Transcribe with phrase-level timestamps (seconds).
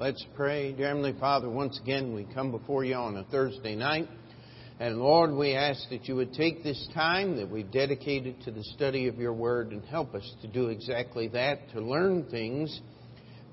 [0.00, 0.72] Let's pray.
[0.72, 4.08] Dear Heavenly Father, once again we come before you on a Thursday night.
[4.78, 8.64] And Lord, we ask that you would take this time that we've dedicated to the
[8.64, 12.80] study of your word and help us to do exactly that, to learn things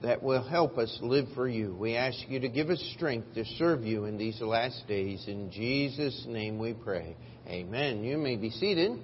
[0.02, 1.76] that will help us live for you.
[1.76, 5.26] We ask you to give us strength to serve you in these last days.
[5.28, 7.18] In Jesus' name we pray.
[7.46, 8.06] Amen.
[8.06, 8.98] You may be seated.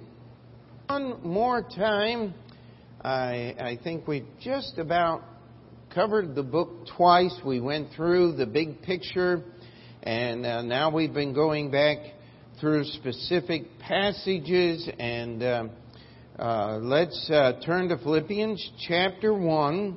[0.86, 2.32] One more time.
[3.02, 5.24] I, I think we've just about
[5.94, 7.34] covered the book twice.
[7.44, 9.44] We went through the big picture,
[10.02, 11.98] and uh, now we've been going back
[12.60, 14.88] through specific passages.
[14.98, 15.68] And uh,
[16.36, 19.96] uh, let's uh, turn to Philippians chapter 1.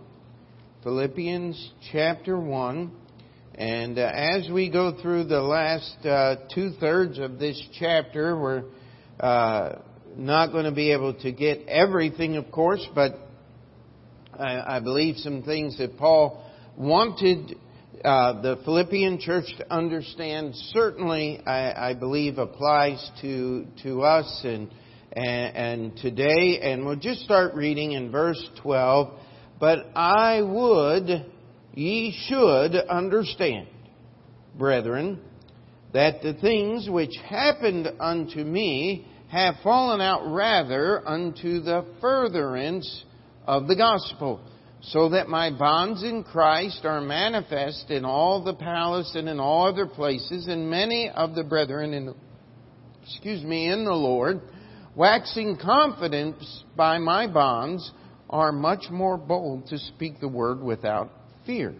[0.84, 2.92] Philippians chapter 1.
[3.56, 8.66] And uh, as we go through the last uh, two thirds of this chapter, we're
[10.16, 13.27] not going to be able to get everything, of course, but
[14.40, 16.44] I, believe some things that Paul
[16.78, 17.58] wanted
[18.04, 24.70] uh, the Philippian church to understand certainly, I, I believe, applies to to us and,
[25.14, 26.60] and, and today.
[26.62, 29.14] And we'll just start reading in verse twelve.
[29.60, 31.26] But I would
[31.74, 33.68] ye should understand,
[34.58, 35.20] brethren,
[35.94, 43.04] that the things which happened unto me have fallen out rather unto the furtherance
[43.48, 44.42] of the gospel,
[44.82, 49.68] so that my bonds in Christ are manifest in all the palace and in all
[49.68, 52.14] other places, and many of the brethren in,
[53.04, 54.42] excuse me, in the Lord,
[54.96, 56.36] waxing confident
[56.76, 57.92] by my bonds,
[58.30, 61.10] are much more bold to speak the word without
[61.46, 61.74] fear.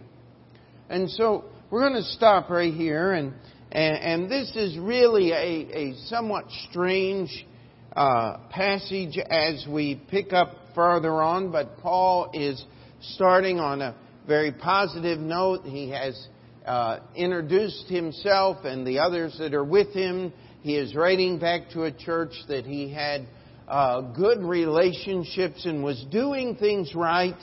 [0.88, 3.34] And so we're going to stop right here, and
[3.70, 7.46] and, and this is really a, a somewhat strange
[7.94, 12.64] uh, passage as we pick up further on, but Paul is
[13.00, 13.96] starting on a
[14.28, 15.64] very positive note.
[15.64, 16.28] He has
[16.64, 20.32] uh, introduced himself and the others that are with him.
[20.62, 23.26] He is writing back to a church that he had
[23.66, 27.34] uh, good relationships and was doing things right.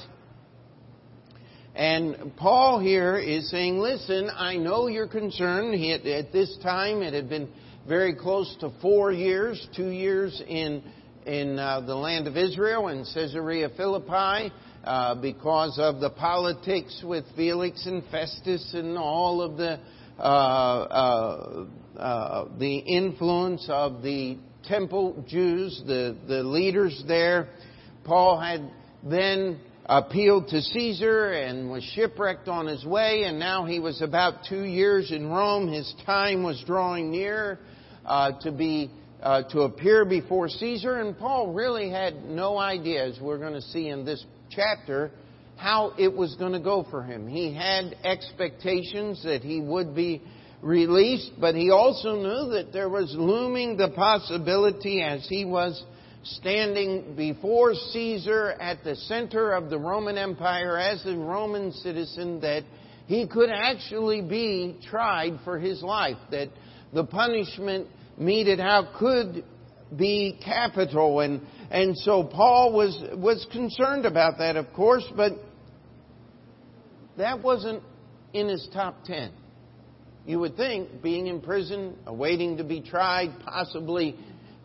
[1.75, 5.75] And Paul here is saying, listen, I know you're concerned.
[5.75, 7.49] He, at this time, it had been
[7.85, 10.81] very close to four years, two years in
[11.25, 14.53] in uh, the land of Israel in Caesarea Philippi
[14.83, 19.79] uh, because of the politics with Felix and Festus and all of the
[20.19, 21.65] uh, uh,
[21.97, 27.49] uh, the influence of the temple Jews, the the leaders there.
[28.03, 28.71] Paul had
[29.03, 34.45] then appealed to Caesar and was shipwrecked on his way, and now he was about
[34.47, 35.67] two years in Rome.
[35.71, 37.59] His time was drawing near
[38.05, 38.91] uh, to be
[39.21, 43.61] uh, to appear before Caesar, and Paul really had no idea, as we're going to
[43.61, 45.11] see in this chapter,
[45.57, 47.27] how it was going to go for him.
[47.27, 50.21] He had expectations that he would be
[50.61, 55.81] released, but he also knew that there was looming the possibility as he was
[56.23, 62.63] standing before Caesar at the center of the Roman Empire as a Roman citizen that
[63.05, 66.49] he could actually be tried for his life, that
[66.93, 67.87] the punishment
[68.17, 69.43] meted out could
[69.95, 71.19] be capital.
[71.19, 75.33] And, and so Paul was, was concerned about that, of course, but
[77.17, 77.83] that wasn't
[78.33, 79.31] in his top ten.
[80.25, 84.15] You would think being in prison, awaiting to be tried, possibly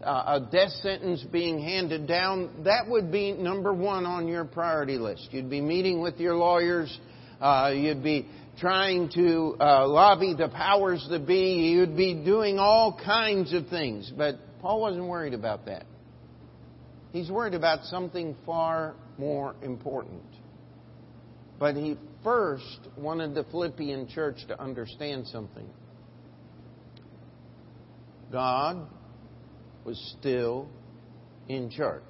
[0.02, 4.96] uh, a death sentence being handed down, that would be number one on your priority
[4.96, 5.28] list.
[5.32, 6.98] You'd be meeting with your lawyers,
[7.40, 8.26] uh, you'd be
[8.60, 11.72] trying to uh, lobby the powers that be.
[11.72, 14.12] You'd be doing all kinds of things.
[14.16, 15.86] But Paul wasn't worried about that.
[17.12, 20.22] He's worried about something far more important.
[21.58, 25.68] But he first wanted the Philippian church to understand something.
[28.30, 28.86] God
[29.84, 30.68] was still
[31.48, 32.02] in charge.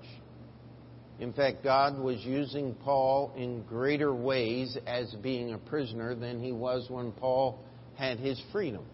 [1.21, 6.51] In fact, God was using Paul in greater ways as being a prisoner than he
[6.51, 7.63] was when Paul
[7.95, 8.87] had his freedom.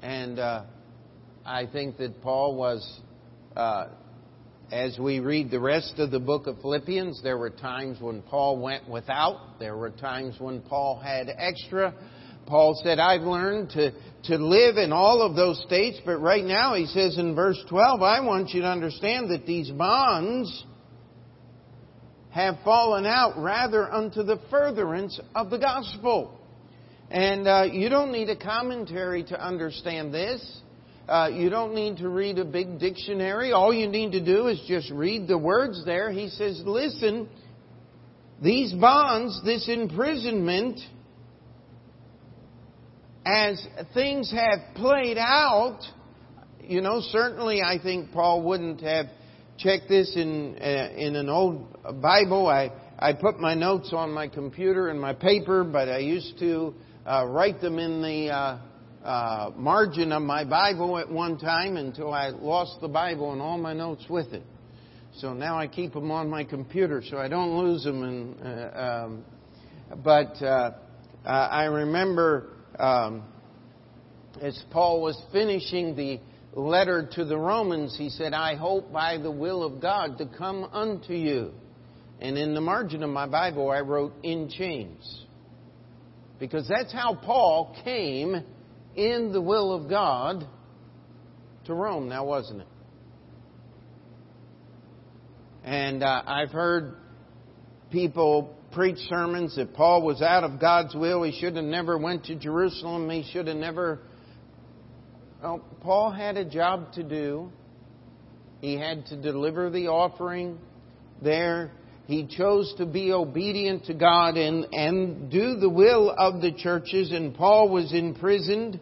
[0.00, 0.62] And uh,
[1.44, 3.00] I think that Paul was,
[3.56, 3.88] uh,
[4.70, 8.58] as we read the rest of the book of Philippians, there were times when Paul
[8.58, 11.92] went without, there were times when Paul had extra.
[12.48, 13.92] Paul said, I've learned to,
[14.24, 18.00] to live in all of those states, but right now he says in verse 12,
[18.00, 20.64] I want you to understand that these bonds
[22.30, 26.40] have fallen out rather unto the furtherance of the gospel.
[27.10, 30.60] And uh, you don't need a commentary to understand this.
[31.06, 33.52] Uh, you don't need to read a big dictionary.
[33.52, 36.10] All you need to do is just read the words there.
[36.10, 37.28] He says, listen,
[38.42, 40.80] these bonds, this imprisonment,
[43.28, 45.80] as things have played out,
[46.62, 49.06] you know, certainly I think Paul wouldn't have
[49.58, 52.46] checked this in uh, in an old Bible.
[52.46, 56.74] I I put my notes on my computer and my paper, but I used to
[57.06, 58.58] uh, write them in the uh,
[59.04, 63.58] uh, margin of my Bible at one time until I lost the Bible and all
[63.58, 64.44] my notes with it.
[65.18, 68.02] So now I keep them on my computer so I don't lose them.
[68.02, 69.24] And uh, um,
[70.02, 70.70] but uh,
[71.26, 73.24] I remember um,
[74.40, 76.20] as Paul was finishing the
[76.52, 80.64] letter to the Romans, he said, "I hope by the will of God to come
[80.64, 81.52] unto you."
[82.20, 85.24] And in the margin of my Bible, I wrote "in chains,"
[86.38, 88.44] because that's how Paul came
[88.96, 90.46] in the will of God
[91.66, 92.08] to Rome.
[92.08, 92.68] Now, wasn't it?
[95.64, 96.96] And uh, I've heard
[97.90, 101.22] people preach sermons that Paul was out of God's will.
[101.22, 103.08] He should have never went to Jerusalem.
[103.10, 104.00] He should have never.
[105.42, 107.50] Well, Paul had a job to do.
[108.60, 110.58] He had to deliver the offering
[111.22, 111.70] there.
[112.06, 117.12] He chose to be obedient to God and, and do the will of the churches,
[117.12, 118.80] and Paul was imprisoned.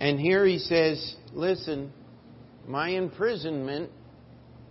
[0.00, 1.92] And here he says, Listen,
[2.66, 3.90] my imprisonment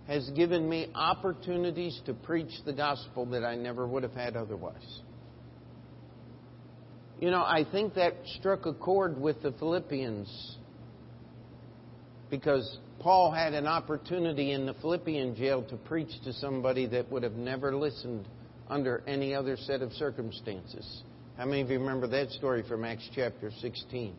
[0.08, 5.00] has given me opportunities to preach the gospel that I never would have had otherwise.
[7.20, 10.56] You know, I think that struck a chord with the Philippians
[12.30, 17.22] because Paul had an opportunity in the Philippian jail to preach to somebody that would
[17.22, 18.26] have never listened
[18.68, 21.02] under any other set of circumstances.
[21.36, 24.14] How many of you remember that story from Acts chapter 16?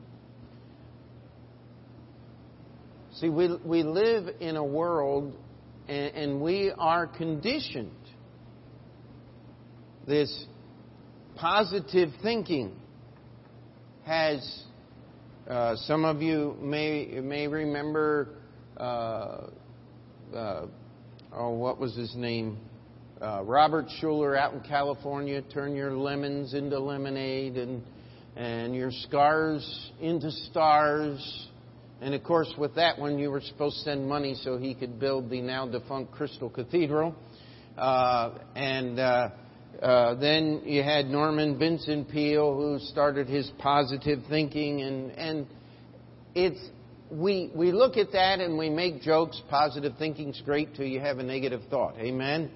[3.16, 5.36] See, we, we live in a world
[5.90, 7.92] and, and we are conditioned.
[10.08, 10.46] This
[11.36, 12.74] positive thinking
[14.06, 14.64] has,
[15.50, 18.30] uh, some of you may, may remember,
[18.78, 19.48] uh,
[20.36, 20.66] uh,
[21.34, 22.60] oh, what was his name?
[23.20, 27.84] Uh, Robert Schuller out in California, turn your lemons into lemonade and,
[28.36, 31.49] and your scars into stars.
[32.02, 35.00] And of course, with that one, you were supposed to send money so he could
[35.00, 37.14] build the now defunct Crystal Cathedral.
[37.78, 39.30] Uh, and uh,
[39.82, 45.48] uh, then you had Norman Vincent Peale, who started his positive thinking, and and
[46.36, 46.60] it's
[47.12, 49.42] we we look at that and we make jokes.
[49.50, 51.96] Positive thinking's great till you have a negative thought.
[51.98, 52.52] Amen.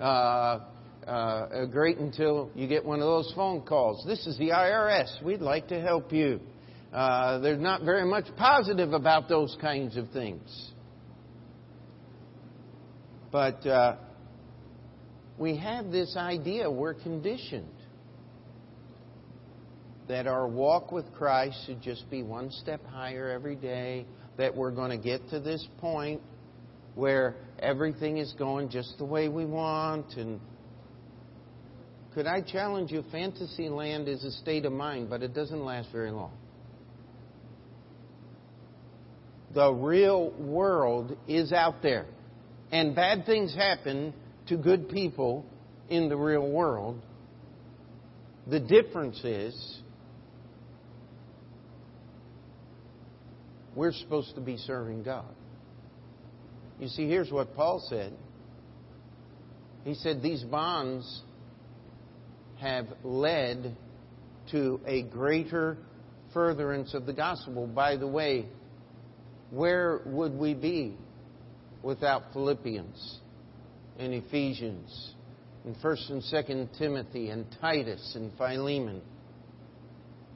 [0.00, 0.60] Uh,
[1.06, 4.04] uh, great until you get one of those phone calls.
[4.06, 5.22] This is the IRS.
[5.22, 6.40] We'd like to help you.
[6.94, 10.70] Uh, there's not very much positive about those kinds of things.
[13.32, 13.96] But uh,
[15.36, 17.66] we have this idea, we're conditioned,
[20.06, 24.06] that our walk with Christ should just be one step higher every day,
[24.36, 26.20] that we're going to get to this point
[26.94, 30.12] where everything is going just the way we want.
[30.16, 30.38] And
[32.14, 33.02] could I challenge you?
[33.10, 36.30] Fantasy land is a state of mind, but it doesn't last very long.
[39.54, 42.06] The real world is out there.
[42.72, 44.12] And bad things happen
[44.48, 45.46] to good people
[45.88, 47.00] in the real world.
[48.48, 49.78] The difference is
[53.74, 55.34] we're supposed to be serving God.
[56.80, 58.12] You see, here's what Paul said.
[59.84, 61.22] He said, These bonds
[62.60, 63.76] have led
[64.50, 65.78] to a greater
[66.32, 67.66] furtherance of the gospel.
[67.66, 68.46] By the way,
[69.54, 70.96] where would we be
[71.82, 73.18] without Philippians
[73.98, 75.14] and Ephesians
[75.64, 79.00] and 1st and 2nd Timothy and Titus and Philemon?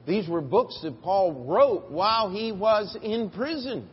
[0.07, 3.87] These were books that Paul wrote while he was in prison.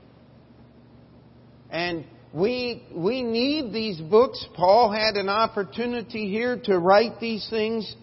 [1.71, 4.47] And we, we need these books.
[4.55, 7.95] Paul had an opportunity here to write these things.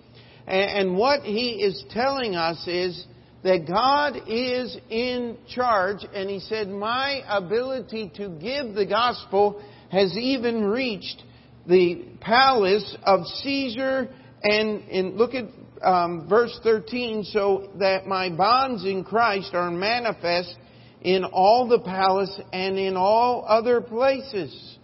[0.46, 3.06] And, and what he is telling us is
[3.44, 10.18] that God is in charge, and he said, My ability to give the gospel has
[10.18, 11.22] even reached
[11.68, 14.10] the palace of Caesar.
[14.44, 15.46] And, and look at
[15.84, 20.56] um, verse 13 so that my bonds in Christ are manifest
[21.02, 24.78] in all the palace and in all other places.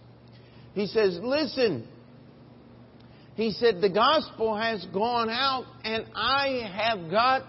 [0.74, 1.88] He says, Listen,
[3.34, 7.42] he said, the gospel has gone out, and I have got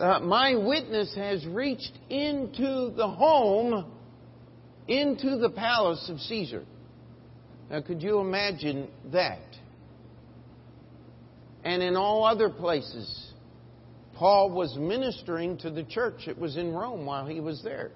[0.00, 3.92] uh, my witness has reached into the home,
[4.88, 6.64] into the palace of Caesar.
[7.70, 9.40] Now, could you imagine that?
[11.64, 13.32] and in all other places.
[14.14, 17.90] Paul was ministering to the church It was in Rome while he was there.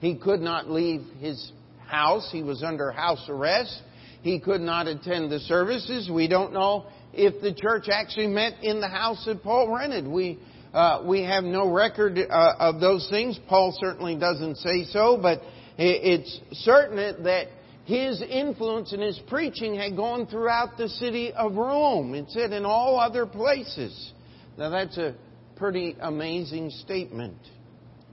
[0.00, 1.52] He could not leave his
[1.86, 2.28] house.
[2.32, 3.82] He was under house arrest.
[4.22, 6.10] He could not attend the services.
[6.10, 10.06] We don't know if the church actually met in the house that Paul rented.
[10.06, 10.38] We,
[10.76, 13.40] uh, we have no record uh, of those things.
[13.48, 15.40] Paul certainly doesn't say so, but
[15.78, 17.46] it's certain that
[17.86, 22.14] his influence and his preaching had gone throughout the city of Rome.
[22.14, 24.12] It said in all other places.
[24.58, 25.14] Now that's a
[25.56, 27.38] pretty amazing statement.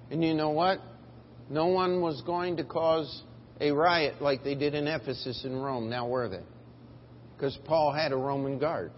[0.10, 0.80] And you know what?
[1.50, 3.24] No one was going to cause
[3.60, 5.90] a riot like they did in Ephesus in Rome.
[5.90, 6.44] Now were they?
[7.36, 8.94] Because Paul had a Roman guard.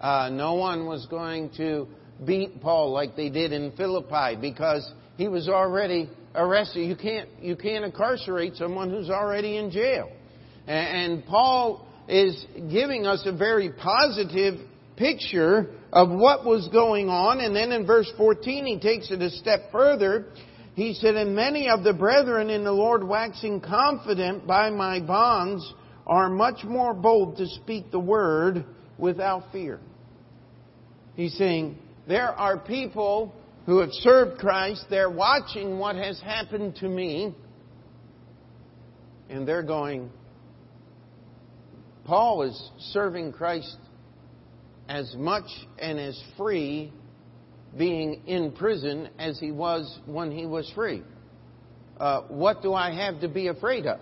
[0.00, 1.88] Uh, no one was going to
[2.24, 6.86] beat Paul like they did in Philippi because he was already arrested.
[6.86, 10.10] You can't, you can't incarcerate someone who's already in jail.
[10.66, 14.60] And, and Paul is giving us a very positive
[14.96, 17.40] picture of what was going on.
[17.40, 20.26] And then in verse 14, he takes it a step further.
[20.74, 25.72] He said, And many of the brethren in the Lord waxing confident by my bonds
[26.06, 28.64] are much more bold to speak the word
[28.98, 29.80] without fear.
[31.14, 33.34] He's saying, There are people
[33.66, 37.34] who have served Christ, they're watching what has happened to me,
[39.28, 40.10] and they're going,
[42.04, 43.76] Paul is serving Christ
[44.88, 45.46] as much
[45.80, 46.92] and as free
[47.76, 51.02] being in prison as he was when he was free.
[51.98, 53.98] Uh, what do I have to be afraid of?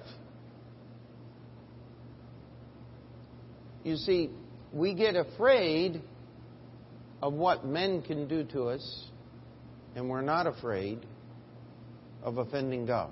[3.83, 4.31] You see,
[4.73, 6.03] we get afraid
[7.25, 9.07] of what men can do to us
[9.97, 10.99] and we're not afraid
[12.23, 13.09] of offending God.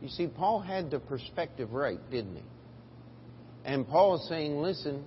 [0.00, 2.42] You see, Paul had the perspective right, didn't he?
[3.66, 5.04] And Paul is saying, listen,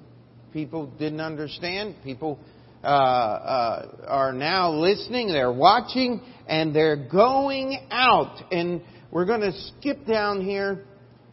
[0.53, 1.95] people didn't understand.
[2.03, 2.37] People
[2.83, 8.39] uh, uh, are now listening, they're watching, and they're going out.
[8.51, 10.85] And we're going to skip down here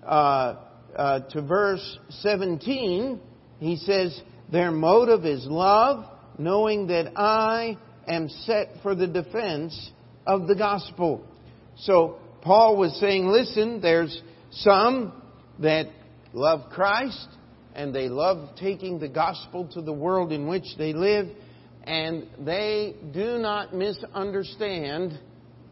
[0.03, 0.55] uh,
[0.97, 3.21] uh to verse 17.
[3.59, 4.19] He says,
[4.51, 9.91] Their motive is love, knowing that I am set for the defense
[10.27, 11.25] of the gospel.
[11.79, 15.23] So Paul was saying, listen, there's some
[15.61, 15.87] that
[16.33, 17.29] love Christ
[17.75, 21.29] and they love taking the gospel to the world in which they live
[21.85, 25.19] and they do not misunderstand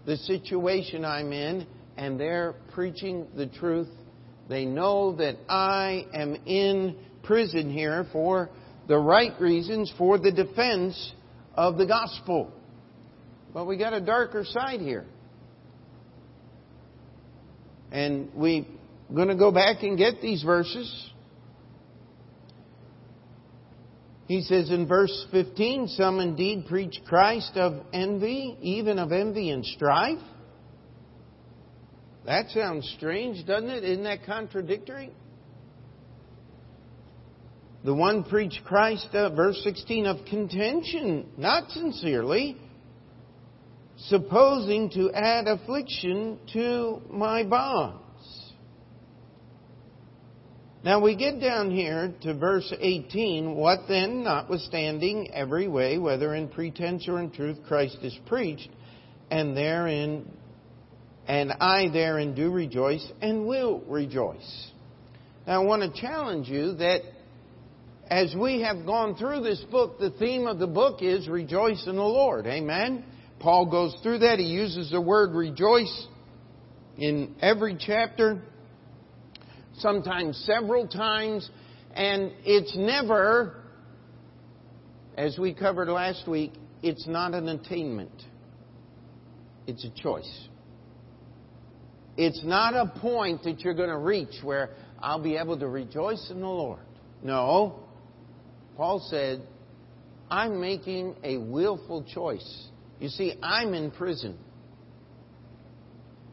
[0.07, 1.67] the situation I'm in
[1.97, 3.89] and they're preaching the truth.
[4.49, 8.51] They know that I am in prison here for
[8.89, 11.13] the right reasons, for the defense
[11.55, 12.53] of the gospel.
[13.53, 15.05] But we got a darker side here.
[17.93, 18.65] And we're
[19.15, 21.11] going to go back and get these verses.
[24.27, 29.65] He says in verse 15, Some indeed preach Christ of envy, even of envy and
[29.65, 30.19] strife.
[32.25, 33.85] That sounds strange, doesn't it?
[33.85, 35.13] Isn't that contradictory?
[37.85, 42.57] The one preached Christ, uh, verse 16, of contention, not sincerely,
[44.09, 48.01] supposing to add affliction to my bonds.
[50.83, 53.55] Now we get down here to verse 18.
[53.55, 58.71] What then, notwithstanding every way, whether in pretense or in truth, Christ is preached,
[59.31, 60.27] and therein,
[61.27, 64.71] and I therein do rejoice and will rejoice.
[65.47, 67.03] Now I want to challenge you that
[68.15, 71.97] as we have gone through this book, the theme of the book is rejoice in
[71.97, 72.47] the Lord.
[72.47, 73.05] Amen?
[73.41, 74.39] Paul goes through that.
[74.39, 76.07] He uses the word rejoice
[76.97, 78.41] in every chapter,
[79.79, 81.51] sometimes several times,
[81.93, 83.65] and it's never,
[85.19, 86.53] as we covered last week,
[86.85, 88.23] it's not an attainment.
[89.67, 90.47] It's a choice.
[92.17, 96.31] It's not a point that you're going to reach where I'll be able to rejoice
[96.31, 96.79] in the Lord.
[97.21, 97.84] No,
[98.77, 99.47] Paul said,
[100.31, 102.67] I'm making a willful choice.
[102.99, 104.39] You see, I'm in prison.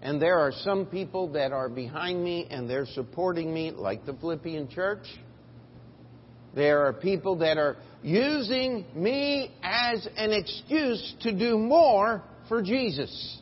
[0.02, 4.14] And there are some people that are behind me and they're supporting me, like the
[4.14, 5.06] Philippian church.
[6.56, 13.40] There are people that are using me as an excuse to do more for Jesus.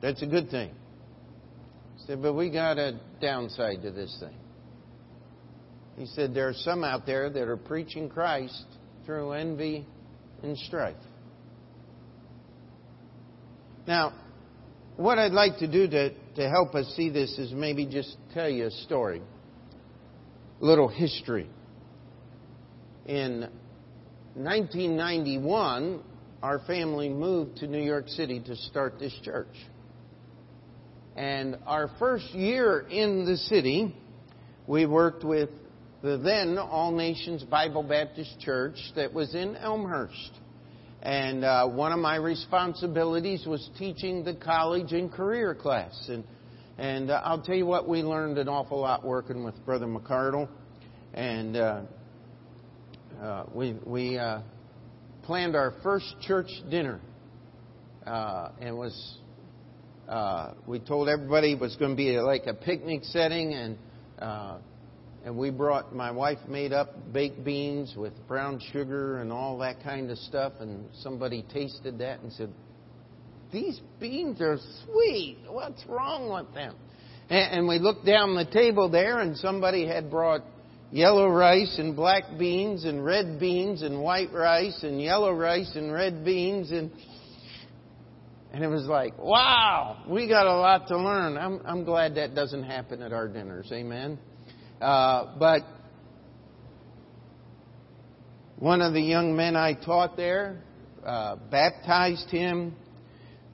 [0.00, 0.70] That's a good thing.
[2.06, 4.34] said, but we got a downside to this thing.
[5.96, 8.64] He said there are some out there that are preaching Christ
[9.06, 9.86] through envy
[10.42, 10.96] and strife.
[13.86, 14.12] Now,
[14.96, 18.48] what I'd like to do to, to help us see this is maybe just tell
[18.48, 19.20] you a story,
[20.60, 21.48] a little history.
[23.06, 23.48] In
[24.34, 26.02] 1991,
[26.42, 29.54] our family moved to New York City to start this church.
[31.16, 33.94] And our first year in the city,
[34.66, 35.50] we worked with
[36.04, 40.32] the then All Nations Bible Baptist Church that was in Elmhurst.
[41.00, 46.10] And uh, one of my responsibilities was teaching the college and career class.
[46.10, 46.24] And,
[46.76, 50.46] and uh, I'll tell you what, we learned an awful lot working with Brother McCardle.
[51.14, 51.82] And uh,
[53.22, 54.42] uh we, we uh,
[55.22, 57.00] planned our first church dinner.
[58.06, 59.16] Uh, and was
[60.66, 63.78] we told everybody it was going to be like a picnic setting and
[65.24, 69.82] and we brought my wife made up baked beans with brown sugar and all that
[69.82, 72.50] kind of stuff and somebody tasted that and said
[73.52, 76.76] these beans are sweet what's wrong with them
[77.30, 80.42] and, and we looked down the table there and somebody had brought
[80.92, 85.92] yellow rice and black beans and red beans and white rice and yellow rice and
[85.92, 86.90] red beans and
[88.52, 91.36] and it was like, wow, we got a lot to learn.
[91.36, 93.68] I'm, I'm glad that doesn't happen at our dinners.
[93.72, 94.16] Amen.
[94.84, 95.62] Uh, but
[98.58, 100.62] one of the young men I taught there
[101.02, 102.76] uh, baptized him,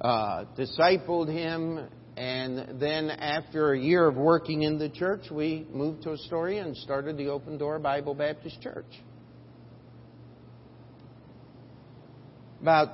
[0.00, 6.02] uh, discipled him, and then after a year of working in the church, we moved
[6.02, 8.92] to Astoria and started the Open Door Bible Baptist Church.
[12.60, 12.88] About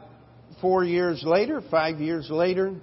[0.61, 2.75] four years later, five years later,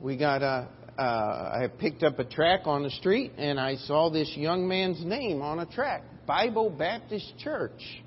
[0.00, 4.10] we got a, uh, I picked up a track on the street and I saw
[4.10, 8.02] this young man's name on a track Bible Baptist Church,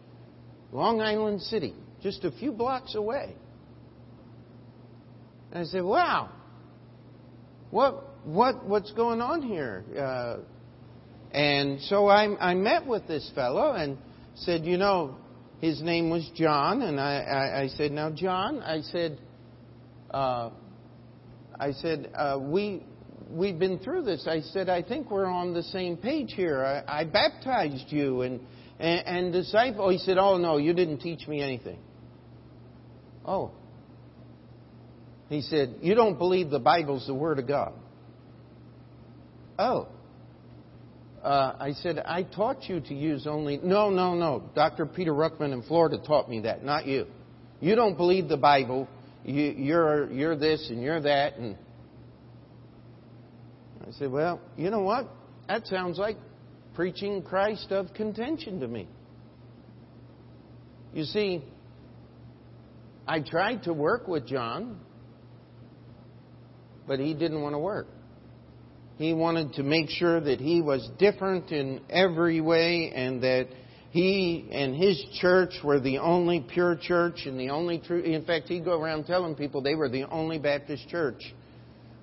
[0.71, 3.35] Long Island City, just a few blocks away.
[5.51, 6.29] And I said, "Wow,
[7.71, 10.37] what what what's going on here?" Uh,
[11.31, 13.97] and so I, I met with this fellow and
[14.35, 15.15] said, "You know,
[15.61, 19.19] his name was John." And I, I, I said, "Now, John," I said.
[20.11, 20.49] Uh,
[21.59, 22.83] I said, uh, we,
[23.29, 24.25] we've been through this.
[24.27, 26.63] I said, I think we're on the same page here.
[26.63, 28.39] I, I baptized you and,
[28.79, 29.89] and, and disciple.
[29.89, 31.79] He said, Oh, no, you didn't teach me anything.
[33.25, 33.51] Oh.
[35.27, 37.73] He said, You don't believe the Bible's the Word of God.
[39.57, 39.87] Oh.
[41.21, 43.59] Uh, I said, I taught you to use only.
[43.61, 44.49] No, no, no.
[44.55, 44.85] Dr.
[44.85, 47.07] Peter Ruckman in Florida taught me that, not you.
[47.59, 48.87] You don't believe the Bible
[49.23, 51.37] you, you're, you're this and you're that.
[51.37, 51.55] And
[53.87, 55.09] I said, well, you know what?
[55.47, 56.17] That sounds like
[56.75, 58.87] preaching Christ of contention to me.
[60.93, 61.43] You see,
[63.07, 64.79] I tried to work with John,
[66.87, 67.87] but he didn't want to work.
[68.97, 73.47] He wanted to make sure that he was different in every way and that
[73.91, 78.01] he and his church were the only pure church and the only true.
[78.01, 81.33] In fact, he'd go around telling people they were the only Baptist church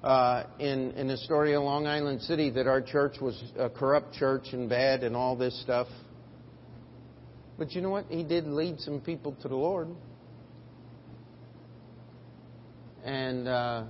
[0.02, 2.50] uh, in in Astoria, Long Island City.
[2.50, 5.86] That our church was a corrupt church and bad and all this stuff.
[7.56, 8.06] But you know what?
[8.08, 9.88] He did lead some people to the Lord,
[13.04, 13.84] and uh,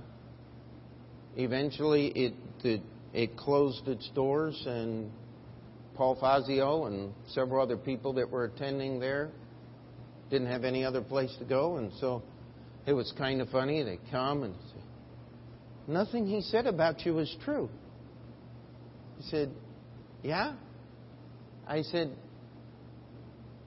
[1.35, 2.33] eventually it,
[2.63, 2.81] it
[3.11, 5.11] it closed its doors and
[5.97, 9.31] Paul Fazio and several other people that were attending there
[10.29, 12.21] didn't have any other place to go, and so
[12.85, 13.81] it was kind of funny.
[13.81, 14.81] They come and say,
[15.87, 17.69] Nothing he said about you was true.
[19.17, 19.51] He said,
[20.21, 20.53] Yeah?
[21.65, 22.15] I said,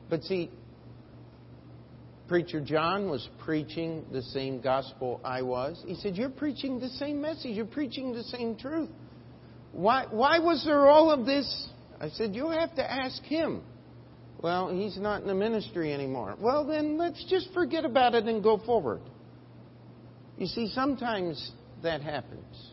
[0.09, 0.51] But see,
[2.29, 5.83] Preacher John was preaching the same gospel I was.
[5.85, 8.91] He said, You're preaching the same message, you're preaching the same truth.
[9.73, 11.69] Why, why was there all of this
[12.01, 13.63] I said, You have to ask him.
[14.43, 16.35] Well, he's not in the ministry anymore.
[16.41, 19.03] Well, then let's just forget about it and go forward.
[20.39, 22.71] You see, sometimes that happens.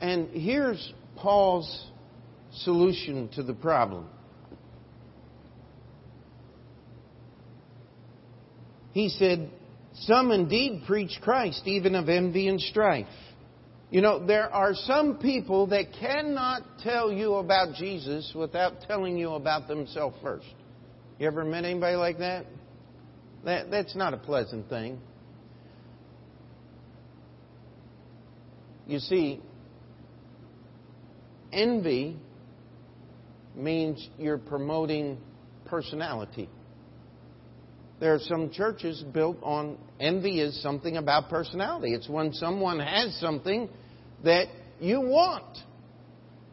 [0.00, 1.90] And here's Paul's
[2.52, 4.06] solution to the problem.
[8.92, 9.50] He said,
[9.94, 13.06] Some indeed preach Christ, even of envy and strife.
[13.90, 19.30] You know, there are some people that cannot tell you about Jesus without telling you
[19.30, 20.46] about themselves first.
[21.18, 22.46] You ever met anybody like that?
[23.44, 25.00] that that's not a pleasant thing.
[28.86, 29.40] You see,
[31.52, 32.16] envy
[33.54, 35.18] means you're promoting
[35.66, 36.48] personality.
[38.00, 41.92] There are some churches built on envy is something about personality.
[41.92, 43.68] It's when someone has something
[44.24, 44.46] that
[44.80, 45.58] you want.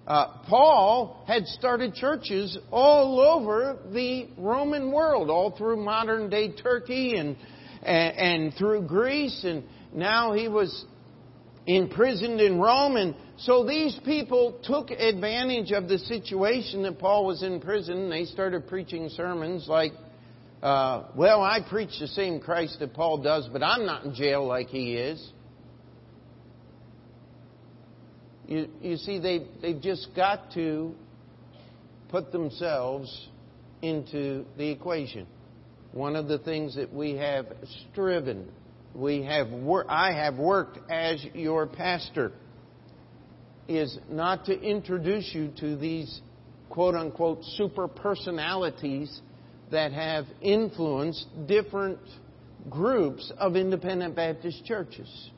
[0.08, 7.18] Uh, Paul had started churches all over the Roman world, all through modern day Turkey
[7.18, 7.36] and,
[7.84, 10.86] and, and through Greece, and now he was
[11.66, 12.96] imprisoned in Rome.
[12.96, 18.10] And so these people took advantage of the situation that Paul was in prison.
[18.10, 19.92] They started preaching sermons like,
[20.64, 24.48] uh, well, I preach the same Christ that Paul does, but I'm not in jail
[24.48, 25.34] like he is.
[28.48, 30.94] You, you see, they, they've just got to
[32.10, 33.28] put themselves
[33.82, 35.28] into the equation.
[35.92, 37.48] One of the things that we have
[37.92, 38.48] striven,
[38.96, 42.32] we have wor- I have worked as your pastor,
[43.68, 46.22] is not to introduce you to these
[46.70, 49.22] quote unquote super personalities
[49.72, 52.00] that have influenced different
[52.70, 55.32] groups of independent Baptist churches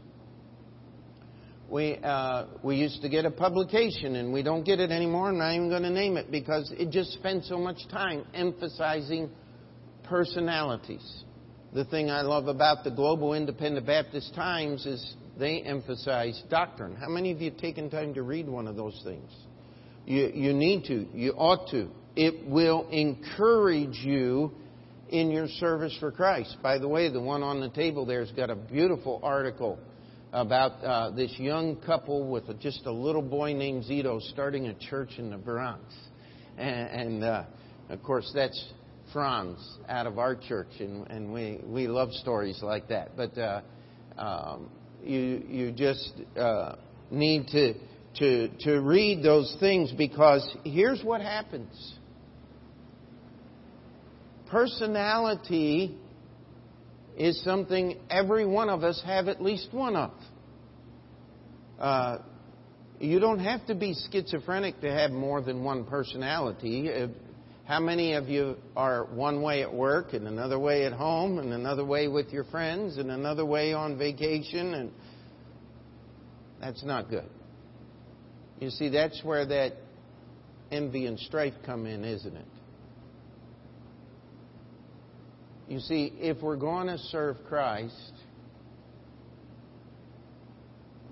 [1.69, 5.29] we uh, we used to get a publication, and we don't get it anymore.
[5.29, 9.29] I'm not even going to name it because it just spends so much time emphasizing
[10.03, 11.23] personalities.
[11.73, 16.95] The thing I love about the Global Independent Baptist Times is they emphasize doctrine.
[16.95, 19.31] How many of you have taken time to read one of those things?
[20.05, 21.05] You, you need to.
[21.13, 21.89] You ought to.
[22.15, 24.51] It will encourage you
[25.09, 26.57] in your service for Christ.
[26.63, 29.77] By the way, the one on the table there's got a beautiful article
[30.31, 34.73] about uh, this young couple with a, just a little boy named Zito starting a
[34.73, 35.81] church in the Bronx.
[36.57, 37.43] And, and uh,
[37.89, 38.71] of course, that's
[39.11, 43.17] Franz out of our church, and, and we, we love stories like that.
[43.17, 43.61] But uh,
[44.17, 44.69] um,
[45.03, 46.75] you, you just uh,
[47.09, 47.73] need to,
[48.17, 51.95] to, to read those things because here's what happens
[54.49, 55.95] personality
[57.19, 60.11] is something every one of us have at least one of.
[61.77, 62.17] Uh,
[62.99, 66.89] you don't have to be schizophrenic to have more than one personality.
[67.65, 71.53] How many of you are one way at work and another way at home and
[71.53, 74.91] another way with your friends and another way on vacation and
[76.59, 77.29] that's not good.
[78.59, 79.73] You see that's where that
[80.71, 82.47] envy and strife come in, isn't it?
[85.69, 88.11] You see, if we're going to serve Christ,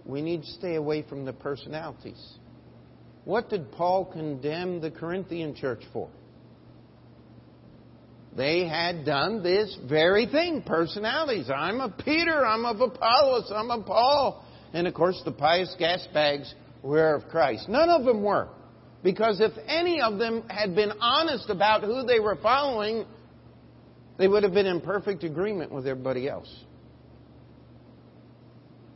[0.03, 2.19] we need to stay away from the personalities.
[3.23, 6.09] What did Paul condemn the Corinthian church for?
[8.35, 11.51] They had done this very thing personalities.
[11.55, 14.43] I'm a Peter, I'm of Apollos, I'm a Paul.
[14.73, 17.69] And of course, the pious gas bags were of Christ.
[17.69, 18.47] None of them were.
[19.03, 23.05] Because if any of them had been honest about who they were following,
[24.17, 26.53] they would have been in perfect agreement with everybody else.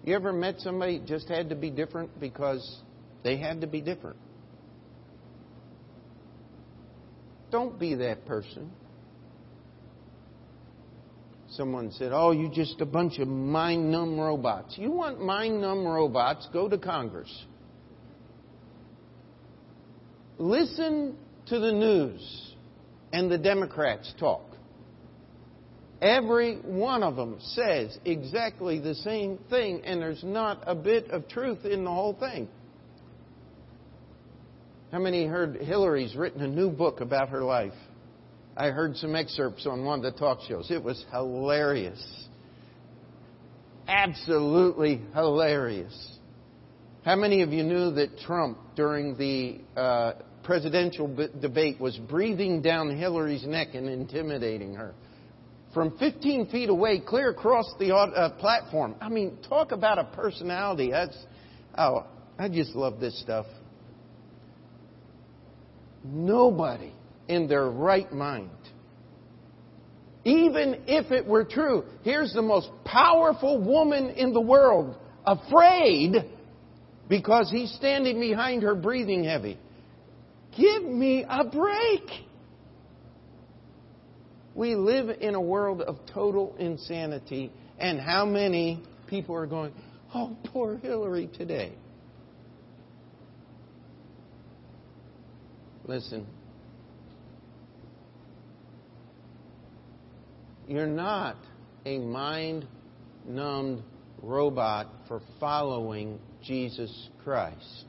[0.04, 2.82] You ever met somebody just had to be different because
[3.24, 4.18] they had to be different?
[7.52, 8.72] Don't be that person.
[11.50, 14.78] Someone said, Oh, you're just a bunch of mind numb robots.
[14.78, 16.48] You want mind numb robots?
[16.54, 17.46] Go to Congress.
[20.38, 22.56] Listen to the news
[23.12, 24.51] and the Democrats talk.
[26.02, 31.28] Every one of them says exactly the same thing, and there's not a bit of
[31.28, 32.48] truth in the whole thing.
[34.92, 37.74] How many heard Hillary's written a new book about her life?
[38.58, 40.72] I heard some excerpts on one of the talk shows.
[40.72, 42.04] It was hilarious.
[43.88, 46.18] Absolutely hilarious.
[47.06, 52.62] How many of you knew that Trump, during the uh, presidential b- debate, was breathing
[52.62, 54.94] down Hillary's neck and intimidating her?
[55.74, 58.96] From 15 feet away, clear across the uh, platform.
[59.02, 60.92] I mean, talk about a personality.
[60.92, 61.18] That's,
[61.78, 62.06] oh,
[62.38, 63.46] I just love this stuff.
[66.04, 66.94] Nobody
[67.28, 68.50] in their right mind,
[70.26, 76.16] even if it were true, here's the most powerful woman in the world, afraid
[77.08, 79.58] because he's standing behind her breathing heavy.
[80.58, 82.04] Give me a break.
[84.54, 89.74] We live in a world of total insanity, and how many people are going,
[90.14, 91.74] Oh, poor Hillary today?
[95.86, 96.28] Listen,
[100.68, 101.38] you're not
[101.86, 102.68] a mind
[103.26, 103.84] numbed
[104.22, 107.86] robot for following Jesus Christ.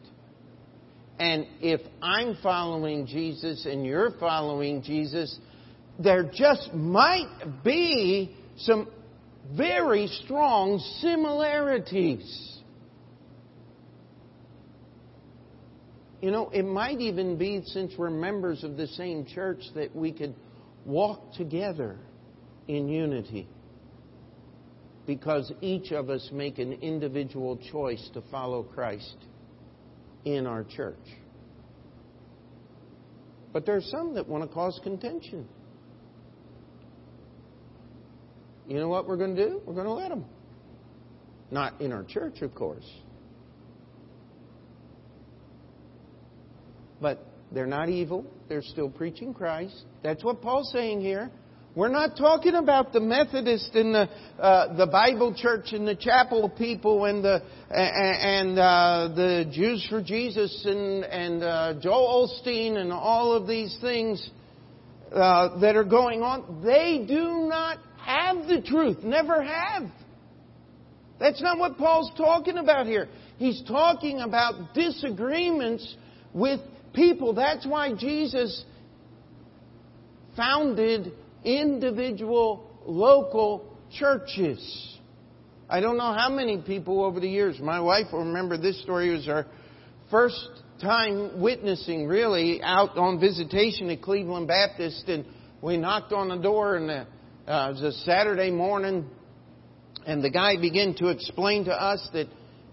[1.18, 5.38] And if I'm following Jesus and you're following Jesus,
[5.98, 8.88] there just might be some
[9.56, 12.60] very strong similarities.
[16.20, 20.12] You know, it might even be, since we're members of the same church, that we
[20.12, 20.34] could
[20.86, 21.98] walk together
[22.68, 23.48] in unity
[25.06, 29.16] because each of us make an individual choice to follow Christ
[30.24, 30.96] in our church.
[33.52, 35.48] But there are some that want to cause contention.
[38.66, 39.60] You know what we're going to do?
[39.66, 40.24] We're going to let them.
[41.50, 42.88] Not in our church, of course.
[47.00, 48.24] But they're not evil.
[48.48, 49.84] They're still preaching Christ.
[50.02, 51.30] That's what Paul's saying here.
[51.74, 56.50] We're not talking about the Methodist and the uh, the Bible Church and the chapel
[56.50, 62.92] people and the and uh, the Jews for Jesus and and uh, Joel Osteen and
[62.92, 64.30] all of these things
[65.12, 66.62] uh, that are going on.
[66.62, 69.02] They do not have the truth.
[69.02, 69.84] Never have.
[71.18, 73.08] That's not what Paul's talking about here.
[73.38, 75.96] He's talking about disagreements
[76.32, 76.60] with
[76.92, 77.34] people.
[77.34, 78.64] That's why Jesus
[80.36, 81.12] founded
[81.44, 84.98] individual local churches.
[85.68, 87.58] I don't know how many people over the years.
[87.60, 89.10] My wife will remember this story.
[89.10, 89.46] It was our
[90.10, 90.48] first
[90.80, 95.24] time witnessing, really, out on visitation at Cleveland Baptist, and
[95.62, 97.06] we knocked on the door, and
[97.46, 99.08] uh, it was a Saturday morning,
[100.06, 102.28] and the guy began to explain to us that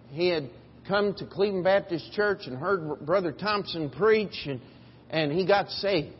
[0.09, 0.49] he had
[0.87, 4.61] come to Cleveland Baptist Church and heard Brother Thompson preach, and,
[5.09, 6.13] and he got saved.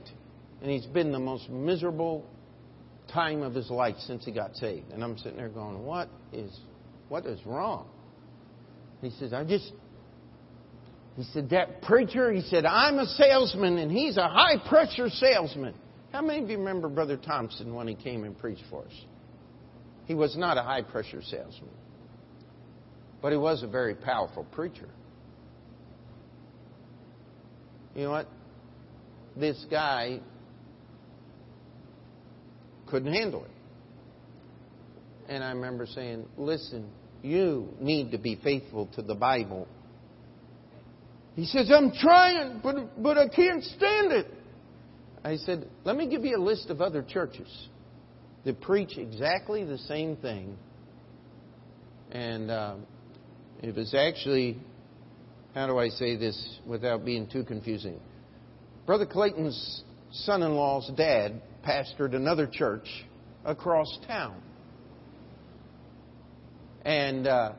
[0.62, 2.26] And he's been the most miserable
[3.12, 4.92] time of his life since he got saved.
[4.92, 6.56] And I'm sitting there going, What is
[7.08, 7.88] what is wrong?
[9.02, 9.72] He says, I just
[11.16, 15.74] he said, That preacher, he said, I'm a salesman and he's a high pressure salesman.
[16.12, 19.06] How many of you remember Brother Thompson when he came and preached for us?
[20.06, 21.70] He was not a high pressure salesman,
[23.22, 24.90] but he was a very powerful preacher.
[27.96, 28.28] You know what?
[29.38, 30.20] This guy
[32.88, 33.52] couldn't handle it.
[35.28, 36.90] And I remember saying, Listen,
[37.22, 39.68] you need to be faithful to the Bible.
[41.36, 44.28] He says, I'm trying, but, but I can't stand it.
[45.24, 47.68] I said, Let me give you a list of other churches
[48.46, 50.58] that preach exactly the same thing.
[52.12, 52.76] And uh,
[53.62, 54.58] it was actually,
[55.54, 58.00] how do I say this without being too confusing?
[58.86, 62.88] Brother Clayton's son in law's dad pastored another church
[63.46, 64.42] across town.
[66.84, 67.54] And uh,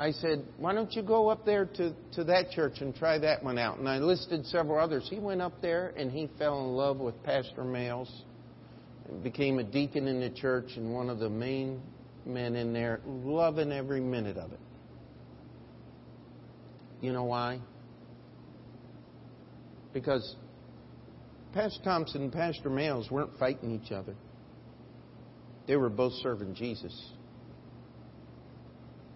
[0.00, 3.42] I said, Why don't you go up there to, to that church and try that
[3.42, 3.78] one out?
[3.78, 5.08] And I listed several others.
[5.10, 8.08] He went up there and he fell in love with Pastor Males,
[9.24, 11.82] became a deacon in the church and one of the main
[12.24, 14.60] men in there, loving every minute of it.
[17.00, 17.60] You know why?
[19.92, 20.36] Because
[21.52, 24.14] Pastor Thompson and Pastor Males weren't fighting each other.
[25.66, 26.94] They were both serving Jesus.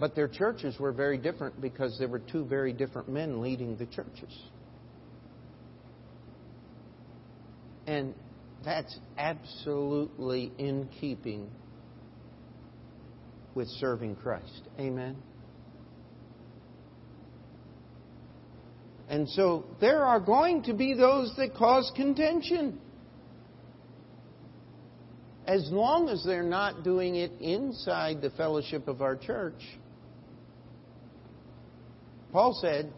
[0.03, 3.87] But their churches were very different because there were two very different men leading the
[3.87, 4.37] churches.
[7.87, 8.13] And
[8.65, 11.49] that's absolutely in keeping
[13.55, 14.63] with serving Christ.
[14.77, 15.17] Amen.
[19.09, 22.81] And so there are going to be those that cause contention.
[25.47, 29.63] As long as they're not doing it inside the fellowship of our church.
[32.33, 32.93] Paul said,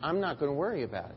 [0.00, 1.16] I'm not going to worry about it.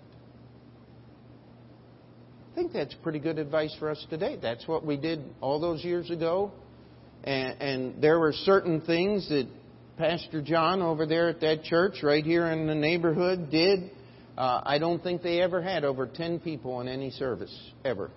[2.51, 4.37] I think that's pretty good advice for us today.
[4.41, 6.51] That's what we did all those years ago.
[7.23, 9.47] And, and there were certain things that
[9.97, 13.91] Pastor John over there at that church right here in the neighborhood did.
[14.37, 18.09] Uh, I don't think they ever had over 10 people in any service, ever.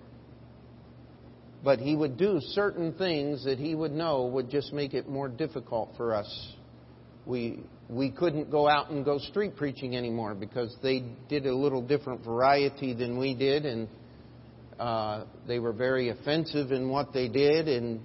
[1.63, 5.29] But he would do certain things that he would know would just make it more
[5.29, 6.53] difficult for us.
[7.25, 11.81] We, we couldn't go out and go street preaching anymore because they did a little
[11.81, 13.87] different variety than we did, and
[14.79, 18.01] uh, they were very offensive in what they did, and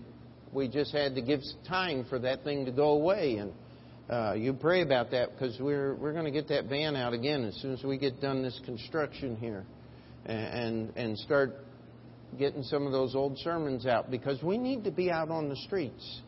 [0.53, 3.37] we just had to give time for that thing to go away.
[3.37, 3.53] And
[4.11, 7.45] uh, you pray about that because we're we're going to get that van out again
[7.45, 9.65] as soon as we get done this construction here,
[10.27, 11.55] and and start
[12.39, 15.57] getting some of those old sermons out because we need to be out on the
[15.57, 16.21] streets.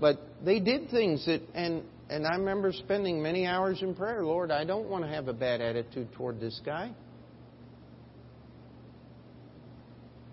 [0.00, 4.24] But they did things that and and I remember spending many hours in prayer.
[4.24, 6.92] Lord, I don't want to have a bad attitude toward this guy.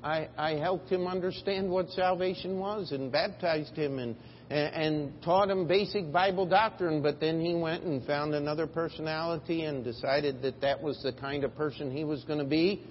[0.04, 4.16] I, I helped him understand what salvation was and baptized him and
[4.50, 9.64] and, and taught him basic Bible doctrine, but then he went and found another personality
[9.64, 12.84] and decided that that was the kind of person he was going to be.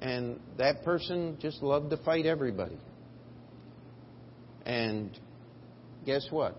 [0.00, 2.78] And that person just loved to fight everybody.
[4.64, 5.18] And
[6.06, 6.56] guess what?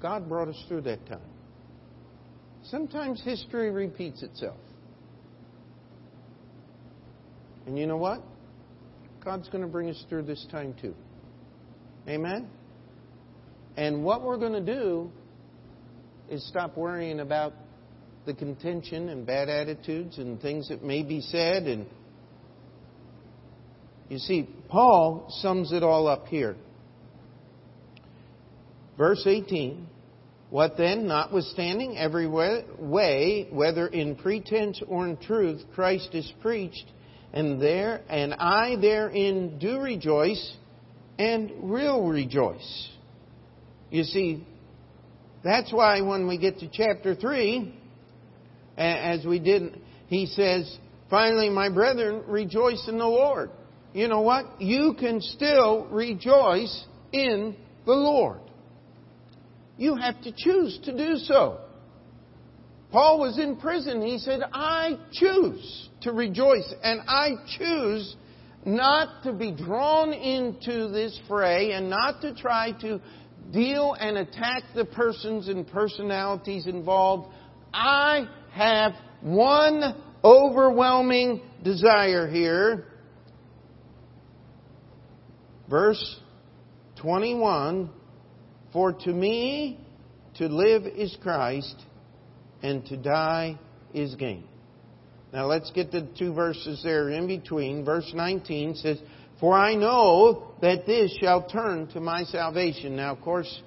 [0.00, 1.20] God brought us through that time.
[2.64, 4.56] Sometimes history repeats itself.
[7.66, 8.22] And you know what?
[9.24, 10.94] God's going to bring us through this time too.
[12.08, 12.48] Amen?
[13.76, 15.10] And what we're going to do
[16.30, 17.52] is stop worrying about
[18.26, 21.64] the contention and bad attitudes and things that may be said.
[21.64, 21.86] And
[24.08, 26.56] you see, Paul sums it all up here.
[29.00, 29.86] Verse 18
[30.50, 36.84] What then, notwithstanding every way, whether in pretense or in truth, Christ is preached,
[37.32, 40.54] and there and I therein do rejoice
[41.18, 42.90] and will rejoice.
[43.90, 44.46] You see,
[45.42, 47.74] that's why when we get to chapter 3,
[48.76, 53.48] as we did, he says, Finally, my brethren, rejoice in the Lord.
[53.94, 54.60] You know what?
[54.60, 58.40] You can still rejoice in the Lord.
[59.80, 61.58] You have to choose to do so.
[62.92, 64.02] Paul was in prison.
[64.02, 68.14] He said, I choose to rejoice and I choose
[68.66, 73.00] not to be drawn into this fray and not to try to
[73.52, 77.32] deal and attack the persons and personalities involved.
[77.72, 82.84] I have one overwhelming desire here.
[85.70, 86.20] Verse
[87.00, 87.88] 21
[88.72, 89.78] for to me,
[90.36, 91.74] to live is Christ,
[92.62, 93.58] and to die
[93.92, 94.44] is gain.
[95.32, 97.84] Now let's get the two verses there in between.
[97.84, 98.98] Verse 19 says,
[99.38, 102.96] For I know that this shall turn to my salvation.
[102.96, 103.62] Now, of course,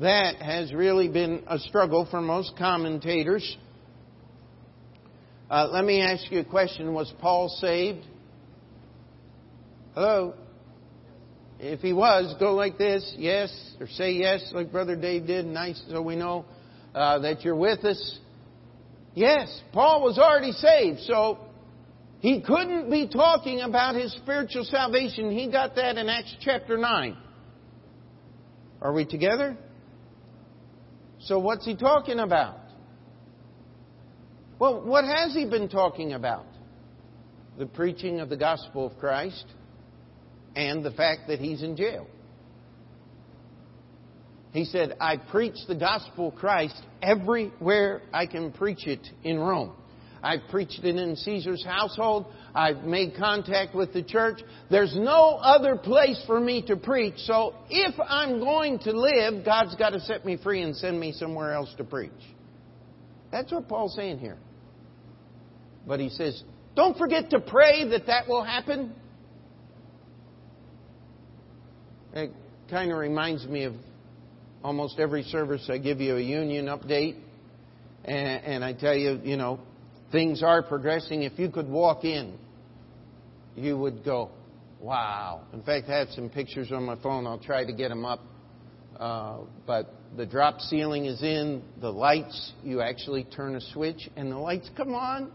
[0.00, 3.56] that has really been a struggle for most commentators.
[5.50, 6.92] Uh, let me ask you a question.
[6.92, 8.04] Was Paul saved?
[9.94, 10.34] Hello?
[11.60, 15.82] If he was, go like this, yes, or say yes, like Brother Dave did, nice,
[15.90, 16.44] so we know
[16.94, 18.18] uh, that you're with us.
[19.14, 21.38] Yes, Paul was already saved, so
[22.20, 25.32] he couldn't be talking about his spiritual salvation.
[25.32, 27.16] He got that in Acts chapter 9.
[28.80, 29.56] Are we together?
[31.20, 32.58] So what's he talking about?
[34.60, 36.46] Well, what has he been talking about?
[37.58, 39.44] The preaching of the gospel of Christ
[40.58, 42.04] and the fact that he's in jail.
[44.50, 49.72] He said, I preach the gospel of Christ everywhere I can preach it in Rome.
[50.20, 52.26] I've preached it in Caesar's household.
[52.56, 54.40] I've made contact with the church.
[54.68, 57.14] There's no other place for me to preach.
[57.18, 61.12] So if I'm going to live, God's got to set me free and send me
[61.12, 62.10] somewhere else to preach.
[63.30, 64.38] That's what Paul's saying here.
[65.86, 66.42] But he says,
[66.74, 68.92] don't forget to pray that that will happen.
[72.18, 72.32] It
[72.68, 73.74] kind of reminds me of
[74.64, 77.16] almost every service I give you a union update,
[78.04, 79.60] and, and I tell you, you know,
[80.10, 81.22] things are progressing.
[81.22, 82.36] If you could walk in,
[83.54, 84.30] you would go,
[84.80, 85.42] wow.
[85.52, 87.24] In fact, I have some pictures on my phone.
[87.24, 88.20] I'll try to get them up.
[88.98, 94.32] Uh, but the drop ceiling is in, the lights, you actually turn a switch, and
[94.32, 95.30] the lights come on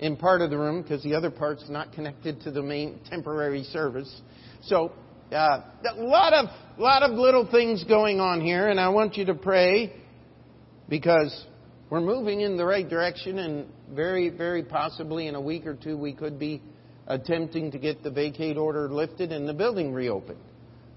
[0.00, 3.62] in part of the room because the other part's not connected to the main temporary
[3.62, 4.20] service.
[4.62, 4.90] So
[5.32, 5.60] uh,
[5.90, 6.46] a lot of
[6.78, 9.92] lot of little things going on here, and I want you to pray
[10.88, 11.46] because
[11.90, 15.96] we're moving in the right direction, and very, very possibly in a week or two
[15.96, 16.62] we could be
[17.06, 20.40] attempting to get the vacate order lifted and the building reopened.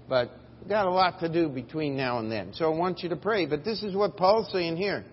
[0.08, 3.08] But we've got a lot to do between now and then, so I want you
[3.10, 3.46] to pray.
[3.46, 5.04] But this is what Paul's saying here.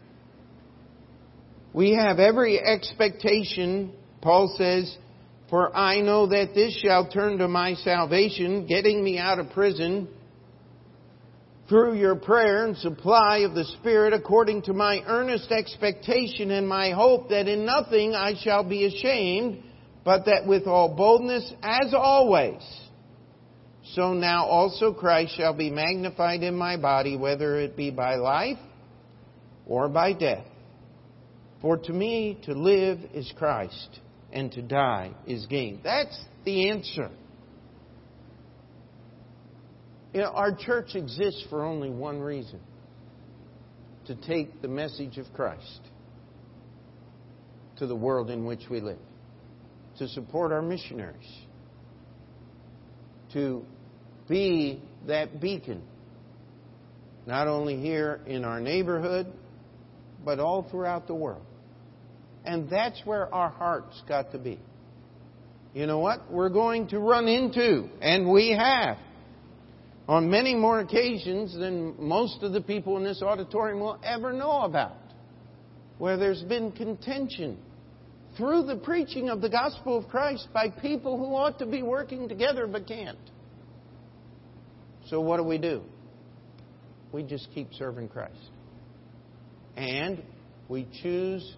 [1.73, 4.95] We have every expectation, Paul says,
[5.49, 10.09] for I know that this shall turn to my salvation, getting me out of prison
[11.69, 16.91] through your prayer and supply of the Spirit according to my earnest expectation and my
[16.91, 19.63] hope that in nothing I shall be ashamed,
[20.03, 22.61] but that with all boldness, as always,
[23.93, 28.59] so now also Christ shall be magnified in my body, whether it be by life
[29.65, 30.45] or by death.
[31.61, 33.99] For to me to live is Christ
[34.31, 35.79] and to die is gain.
[35.83, 37.09] That's the answer.
[40.13, 42.59] You know, our church exists for only one reason
[44.07, 45.81] to take the message of Christ
[47.77, 48.99] to the world in which we live,
[49.99, 51.31] to support our missionaries,
[53.33, 53.63] to
[54.27, 55.83] be that beacon,
[57.25, 59.27] not only here in our neighborhood,
[60.25, 61.45] but all throughout the world.
[62.47, 64.57] And that's where our hearts got to be.
[65.73, 66.31] You know what?
[66.31, 68.97] We're going to run into, and we have,
[70.07, 74.61] on many more occasions than most of the people in this auditorium will ever know
[74.61, 74.95] about,
[75.97, 77.57] where there's been contention
[78.37, 82.29] through the preaching of the gospel of Christ by people who ought to be working
[82.29, 83.19] together but can't.
[85.07, 85.81] So what do we do?
[87.11, 88.39] We just keep serving Christ.
[89.75, 90.23] And
[90.69, 91.57] we choose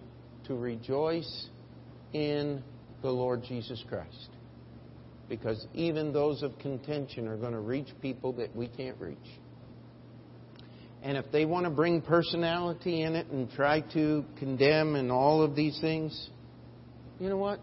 [0.50, 1.46] to rejoice
[2.12, 2.60] in
[3.02, 4.30] the Lord Jesus Christ.
[5.28, 9.16] Because even those of contention are going to reach people that we can't reach.
[11.04, 15.40] And if they want to bring personality in it and try to condemn and all
[15.40, 16.30] of these things,
[17.20, 17.60] you know what?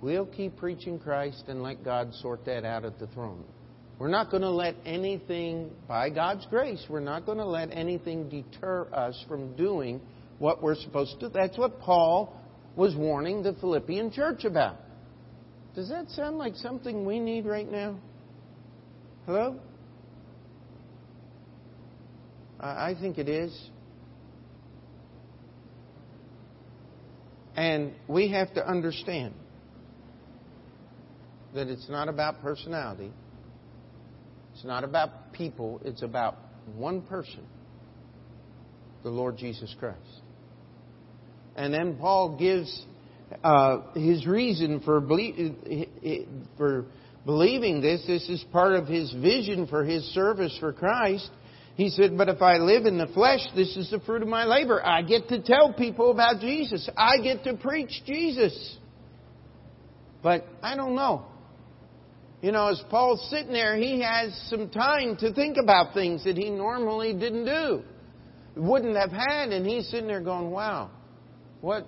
[0.00, 3.44] We'll keep preaching Christ and let God sort that out at the throne.
[3.98, 8.30] We're not going to let anything, by God's grace, we're not going to let anything
[8.30, 10.00] deter us from doing
[10.38, 11.28] what we're supposed to.
[11.28, 12.40] That's what Paul
[12.76, 14.76] was warning the Philippian church about.
[15.74, 17.98] Does that sound like something we need right now?
[19.26, 19.58] Hello?
[22.60, 23.70] I think it is.
[27.56, 29.34] And we have to understand
[31.54, 33.12] that it's not about personality.
[34.54, 35.80] It's not about people.
[35.84, 36.36] It's about
[36.74, 37.44] one person,
[39.02, 40.23] the Lord Jesus Christ.
[41.56, 42.84] And then Paul gives
[43.42, 45.00] uh, his reason for,
[46.56, 46.86] for
[47.24, 48.04] believing this.
[48.06, 51.30] This is part of his vision for his service for Christ.
[51.76, 54.44] He said, But if I live in the flesh, this is the fruit of my
[54.44, 54.84] labor.
[54.84, 56.88] I get to tell people about Jesus.
[56.96, 58.76] I get to preach Jesus.
[60.22, 61.26] But I don't know.
[62.42, 66.36] You know, as Paul's sitting there, he has some time to think about things that
[66.36, 67.82] he normally didn't do,
[68.54, 70.90] wouldn't have had, and he's sitting there going, wow,
[71.64, 71.86] what,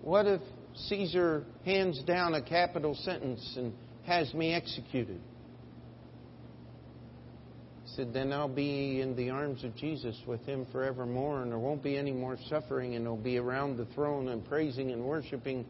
[0.00, 0.40] what if
[0.88, 3.74] Caesar hands down a capital sentence and
[4.06, 5.20] has me executed?
[7.84, 11.58] He said, Then I'll be in the arms of Jesus with him forevermore, and there
[11.58, 15.66] won't be any more suffering, and I'll be around the throne and praising and worshiping.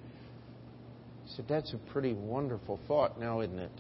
[1.25, 3.73] He said, That's a pretty wonderful thought now, isn't it?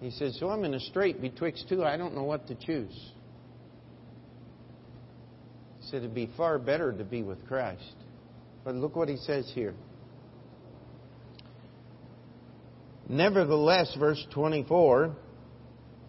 [0.00, 1.82] He said, So I'm in a strait betwixt two.
[1.84, 3.10] I don't know what to choose.
[5.94, 7.94] It'd be far better to be with Christ.
[8.64, 9.74] But look what he says here.
[13.08, 15.14] Nevertheless, verse 24,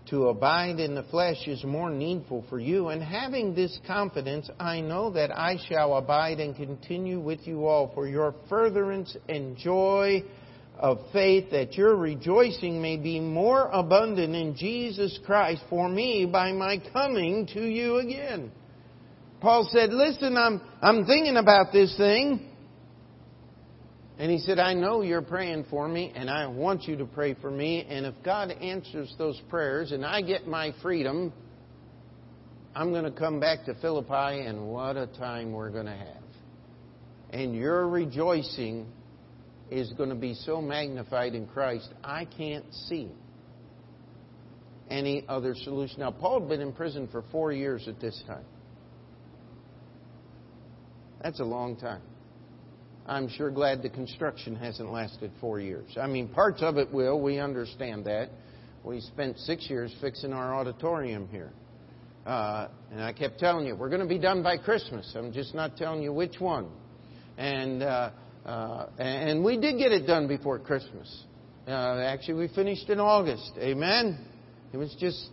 [0.07, 2.89] to abide in the flesh is more needful for you.
[2.89, 7.91] And having this confidence, I know that I shall abide and continue with you all
[7.93, 10.23] for your furtherance and joy
[10.77, 16.51] of faith, that your rejoicing may be more abundant in Jesus Christ for me by
[16.51, 18.51] my coming to you again.
[19.45, 22.49] Paul said, Listen, I'm, I'm thinking about this thing.
[24.17, 27.35] And he said, I know you're praying for me, and I want you to pray
[27.35, 27.85] for me.
[27.87, 31.31] And if God answers those prayers and I get my freedom,
[32.75, 36.23] I'm going to come back to Philippi, and what a time we're going to have.
[37.29, 38.87] And your rejoicing
[39.69, 43.11] is going to be so magnified in Christ, I can't see
[44.89, 45.99] any other solution.
[45.99, 48.45] Now, Paul had been in prison for four years at this time.
[51.25, 52.03] That's a long time.
[53.07, 55.97] I'm sure glad the construction hasn't lasted four years.
[55.99, 57.19] I mean, parts of it will.
[57.19, 58.29] We understand that.
[58.83, 61.51] We spent six years fixing our auditorium here.
[62.27, 65.11] Uh, and I kept telling you, we're going to be done by Christmas.
[65.17, 66.67] I'm just not telling you which one.
[67.39, 68.11] And, uh,
[68.45, 71.23] uh, and we did get it done before Christmas.
[71.67, 71.71] Uh,
[72.05, 73.51] actually, we finished in August.
[73.57, 74.27] Amen?
[74.73, 75.29] It was just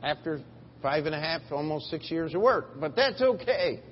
[0.00, 0.42] after
[0.80, 2.78] five and a half, almost six years of work.
[2.78, 3.82] But that's okay.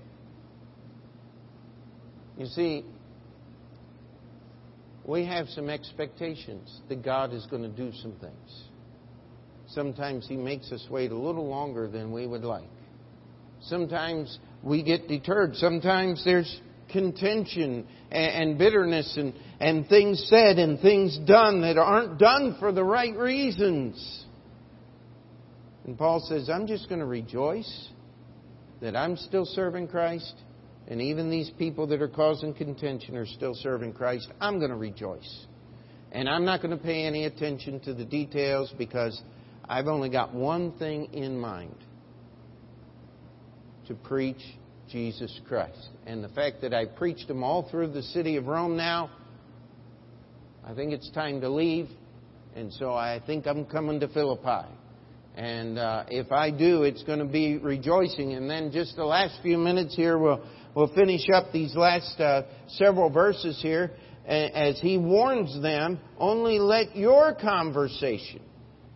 [2.38, 2.84] You see,
[5.04, 8.64] we have some expectations that God is going to do some things.
[9.68, 12.68] Sometimes He makes us wait a little longer than we would like.
[13.62, 15.56] Sometimes we get deterred.
[15.56, 16.60] Sometimes there's
[16.90, 22.84] contention and, bitterness and, and things said and things done that aren't done for the
[22.84, 24.24] right reasons.
[25.86, 27.88] And Paul says, I'm just going to rejoice
[28.80, 30.34] that I'm still serving Christ
[30.88, 34.76] and even these people that are causing contention are still serving Christ, I'm going to
[34.76, 35.46] rejoice.
[36.10, 39.20] And I'm not going to pay any attention to the details because
[39.68, 41.76] I've only got one thing in mind
[43.88, 44.42] to preach
[44.90, 45.88] Jesus Christ.
[46.06, 49.10] And the fact that I preached them all through the city of Rome now,
[50.64, 51.88] I think it's time to leave,
[52.54, 54.68] and so I think I'm coming to Philippi.
[55.34, 58.34] And uh, if I do, it's going to be rejoicing.
[58.34, 60.44] And then just the last few minutes here, we'll,
[60.74, 63.92] we'll finish up these last uh, several verses here
[64.26, 68.40] as he warns them, only let your conversation.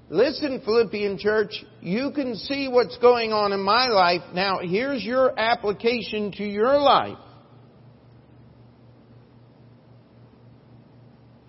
[0.08, 4.22] Listen, Philippian church, you can see what's going on in my life.
[4.32, 7.18] Now, here's your application to your life.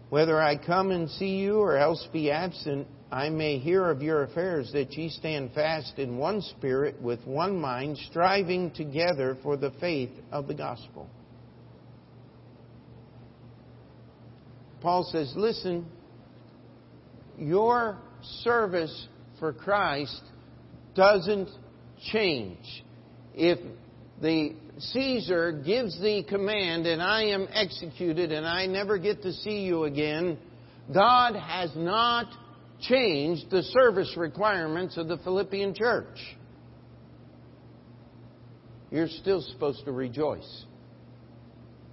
[0.09, 4.23] Whether I come and see you or else be absent, I may hear of your
[4.23, 9.71] affairs, that ye stand fast in one spirit, with one mind, striving together for the
[9.79, 11.07] faith of the gospel.
[14.81, 15.85] Paul says, listen,
[17.37, 17.97] your
[18.43, 19.07] service
[19.39, 20.21] for Christ
[20.93, 21.49] doesn't
[22.11, 22.83] change.
[23.33, 23.59] If
[24.21, 29.61] the Caesar gives the command and I am executed and I never get to see
[29.61, 30.37] you again,
[30.93, 32.27] God has not
[32.81, 36.17] changed the service requirements of the Philippian church.
[38.91, 40.65] You're still supposed to rejoice.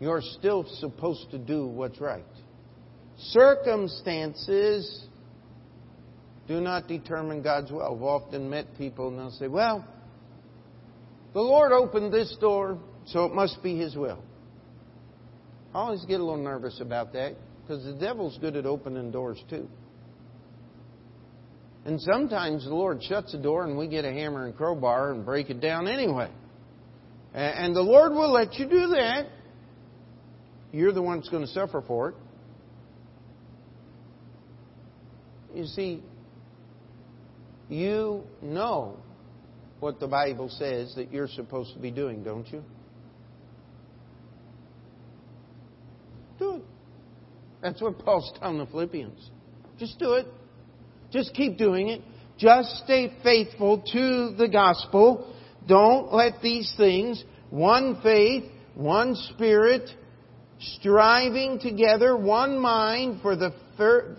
[0.00, 2.24] You're still supposed to do what's right.
[3.18, 5.06] Circumstances
[6.46, 7.82] do not determine God's will.
[7.82, 9.86] I've often met people and they'll say, Well,
[11.32, 14.22] the Lord opened this door, so it must be His will.
[15.74, 19.42] I always get a little nervous about that because the devil's good at opening doors
[19.48, 19.68] too.
[21.84, 25.24] And sometimes the Lord shuts the door and we get a hammer and crowbar and
[25.24, 26.30] break it down anyway.
[27.34, 29.26] And the Lord will let you do that.
[30.72, 32.14] You're the one that's going to suffer for it.
[35.54, 36.02] You see,
[37.68, 38.96] you know
[39.80, 42.64] what the Bible says that you're supposed to be doing, don't you?
[46.38, 46.62] Do it.
[47.62, 49.30] That's what Paul's telling the Philippians.
[49.78, 50.26] Just do it.
[51.14, 52.02] Just keep doing it.
[52.38, 55.32] Just stay faithful to the gospel.
[55.68, 58.42] Don't let these things, one faith,
[58.74, 59.88] one spirit,
[60.58, 63.52] striving together, one mind for the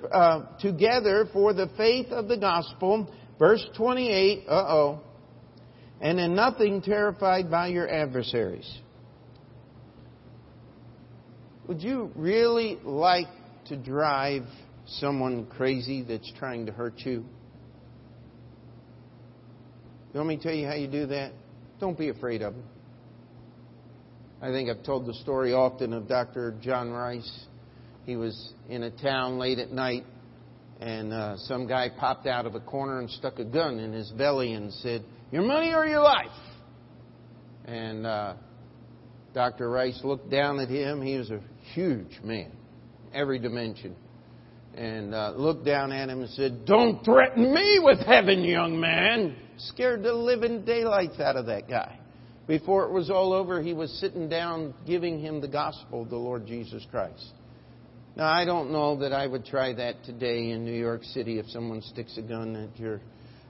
[0.10, 3.14] uh, together for the faith of the gospel.
[3.38, 5.02] Verse 28, uh oh.
[6.00, 8.80] And in nothing terrified by your adversaries.
[11.68, 13.28] Would you really like
[13.66, 14.44] to drive
[14.86, 17.26] someone crazy that's trying to hurt you?
[20.14, 21.34] Let me tell you how you do that?
[21.80, 22.64] Don't be afraid of them.
[24.42, 26.56] I think I've told the story often of Dr.
[26.62, 27.46] John Rice.
[28.06, 30.06] He was in a town late at night,
[30.80, 34.10] and uh, some guy popped out of a corner and stuck a gun in his
[34.12, 36.28] belly and said, Your money or your life?
[37.66, 38.36] And uh,
[39.34, 39.70] Dr.
[39.70, 41.02] Rice looked down at him.
[41.02, 41.42] He was a
[41.74, 42.52] huge man,
[43.14, 43.96] every dimension.
[44.76, 49.36] And uh, looked down at him and said, Don't threaten me with heaven, young man.
[49.58, 51.98] Scared the living daylights out of that guy.
[52.48, 56.18] Before it was all over, he was sitting down giving him the gospel of the
[56.18, 57.32] Lord Jesus Christ.
[58.16, 61.48] Now, I don't know that I would try that today in New York City if
[61.48, 63.02] someone sticks a gun at your.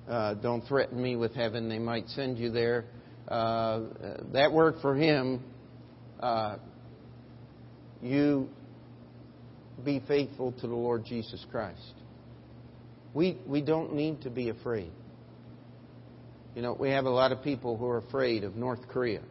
[0.07, 2.85] Uh, don't threaten me with heaven, they might send you there.
[3.27, 3.81] Uh,
[4.31, 5.43] that worked for him.
[6.19, 6.57] Uh,
[8.01, 8.47] you
[9.83, 11.93] be faithful to the Lord Jesus Christ.
[13.13, 14.91] We, we don't need to be afraid.
[16.55, 19.21] You know, we have a lot of people who are afraid of North Korea.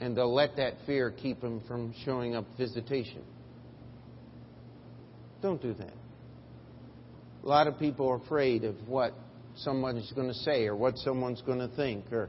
[0.00, 3.22] And they'll let that fear keep them from showing up visitation.
[5.42, 5.92] Don't do that.
[7.44, 9.14] A lot of people are afraid of what
[9.56, 12.28] someone's going to say or what someone's going to think or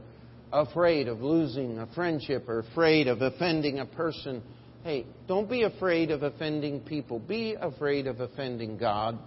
[0.52, 4.42] afraid of losing a friendship or afraid of offending a person.
[4.82, 7.18] Hey, don't be afraid of offending people.
[7.18, 9.18] Be afraid of offending God.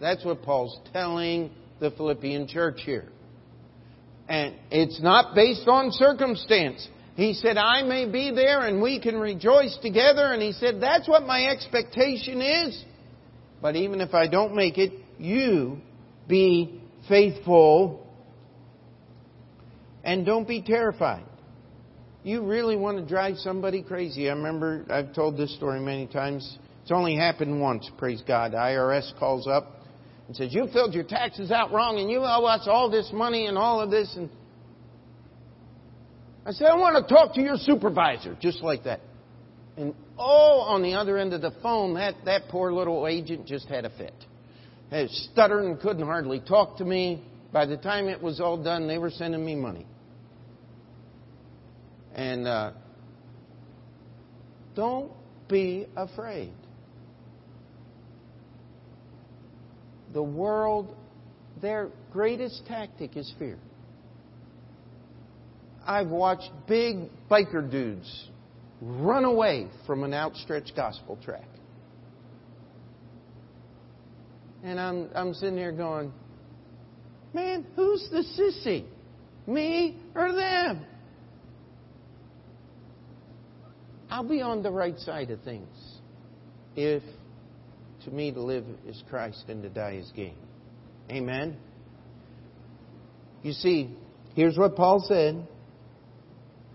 [0.00, 3.08] That's what Paul's telling the Philippian church here.
[4.28, 6.86] And it's not based on circumstance.
[7.14, 10.32] He said, I may be there and we can rejoice together.
[10.32, 12.84] And he said, that's what my expectation is.
[13.60, 15.78] But even if I don't make it, you
[16.28, 18.06] be faithful
[20.04, 21.24] and don't be terrified.
[22.24, 24.28] You really want to drive somebody crazy.
[24.28, 26.58] I remember, I've told this story many times.
[26.82, 28.52] It's only happened once, praise God.
[28.52, 29.82] IRS calls up
[30.28, 33.46] and says, You filled your taxes out wrong and you owe us all this money
[33.46, 34.12] and all of this.
[34.16, 34.30] And
[36.46, 39.00] I said, I want to talk to your supervisor, just like that.
[39.76, 43.66] And oh, on the other end of the phone, that, that poor little agent just
[43.66, 44.14] had a fit.
[44.90, 47.24] He stuttered and couldn't hardly talk to me.
[47.52, 49.86] By the time it was all done, they were sending me money.
[52.14, 52.72] And uh,
[54.74, 55.12] don't
[55.48, 56.52] be afraid.
[60.12, 60.94] The world,
[61.60, 63.58] their greatest tactic is fear.
[65.86, 68.28] I've watched big biker dudes
[68.80, 71.48] run away from an outstretched gospel track.
[74.62, 76.12] And I'm, I'm sitting here going,
[77.32, 78.84] man, who's the sissy?
[79.46, 80.84] Me or them?
[84.12, 85.74] I'll be on the right side of things
[86.76, 87.02] if
[88.04, 90.36] to me to live is Christ and to die is gain.
[91.10, 91.56] Amen.
[93.42, 93.96] You see,
[94.34, 95.48] here's what Paul said.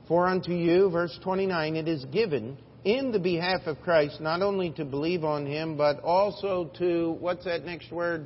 [0.08, 4.72] For unto you, verse 29, it is given in the behalf of Christ not only
[4.72, 8.26] to believe on him, but also to, what's that next word?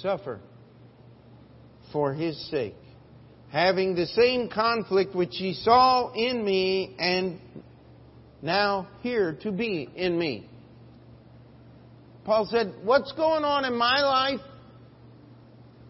[0.00, 0.40] Suffer
[1.92, 2.74] for his sake.
[3.54, 7.38] Having the same conflict which ye saw in me and
[8.42, 10.50] now here to be in me.
[12.24, 14.40] Paul said, What's going on in my life?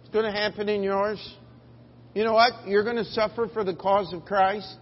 [0.03, 1.19] It's going to happen in yours.
[2.13, 2.69] You know what?
[2.69, 4.77] You're going to suffer for the cause of Christ.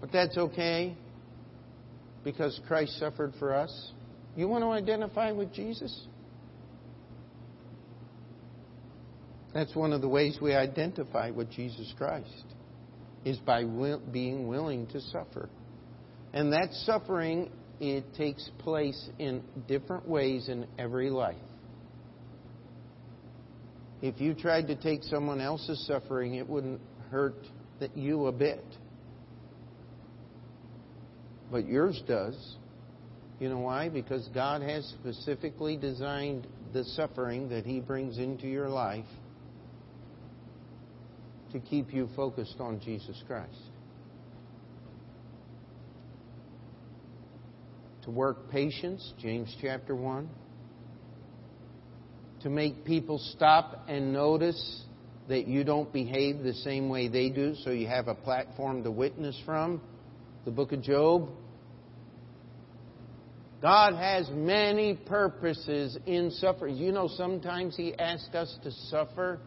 [0.00, 0.96] But that's okay
[2.22, 3.90] because Christ suffered for us.
[4.36, 6.06] You want to identify with Jesus?
[9.56, 12.44] That's one of the ways we identify with Jesus Christ
[13.24, 15.48] is by will, being willing to suffer.
[16.34, 17.50] And that suffering
[17.80, 21.36] it takes place in different ways in every life.
[24.02, 27.38] If you tried to take someone else's suffering, it wouldn't hurt
[27.94, 28.62] you a bit.
[31.50, 32.56] But yours does.
[33.40, 33.88] You know why?
[33.88, 39.06] Because God has specifically designed the suffering that He brings into your life
[41.52, 43.54] to keep you focused on Jesus Christ.
[48.04, 50.28] To work patience, James chapter 1
[52.46, 54.84] to make people stop and notice
[55.28, 58.90] that you don't behave the same way they do, so you have a platform to
[58.92, 59.80] witness from.
[60.44, 61.28] The book of Job.
[63.60, 66.76] God has many purposes in suffering.
[66.76, 69.40] You know, sometimes He asks us to suffer,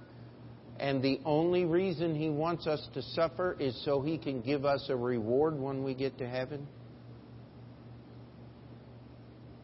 [0.80, 4.86] and the only reason He wants us to suffer is so He can give us
[4.90, 6.68] a reward when we get to heaven.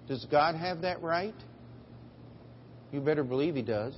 [0.08, 1.36] Does God have that right?
[2.92, 3.96] You better believe He does.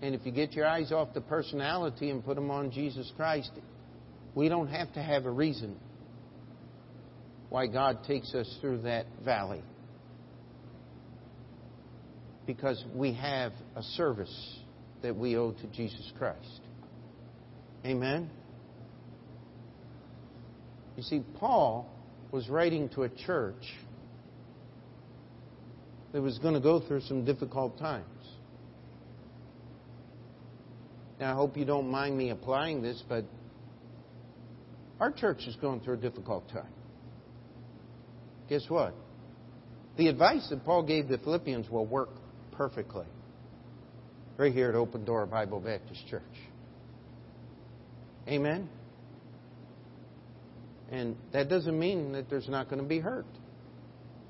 [0.00, 3.50] And if you get your eyes off the personality and put them on Jesus Christ,
[4.34, 5.76] we don't have to have a reason
[7.50, 9.62] why God takes us through that valley.
[12.46, 14.61] Because we have a service
[15.02, 16.60] that we owe to Jesus Christ.
[17.84, 18.30] Amen?
[20.96, 21.90] You see, Paul
[22.30, 23.74] was writing to a church
[26.12, 28.06] that was going to go through some difficult times.
[31.18, 33.24] Now, I hope you don't mind me applying this, but
[35.00, 36.72] our church is going through a difficult time.
[38.48, 38.94] Guess what?
[39.96, 42.10] The advice that Paul gave the Philippians will work
[42.52, 43.06] perfectly
[44.36, 46.22] right here at Open Door Bible Baptist Church.
[48.28, 48.68] Amen?
[50.90, 53.26] And that doesn't mean that there's not going to be hurt.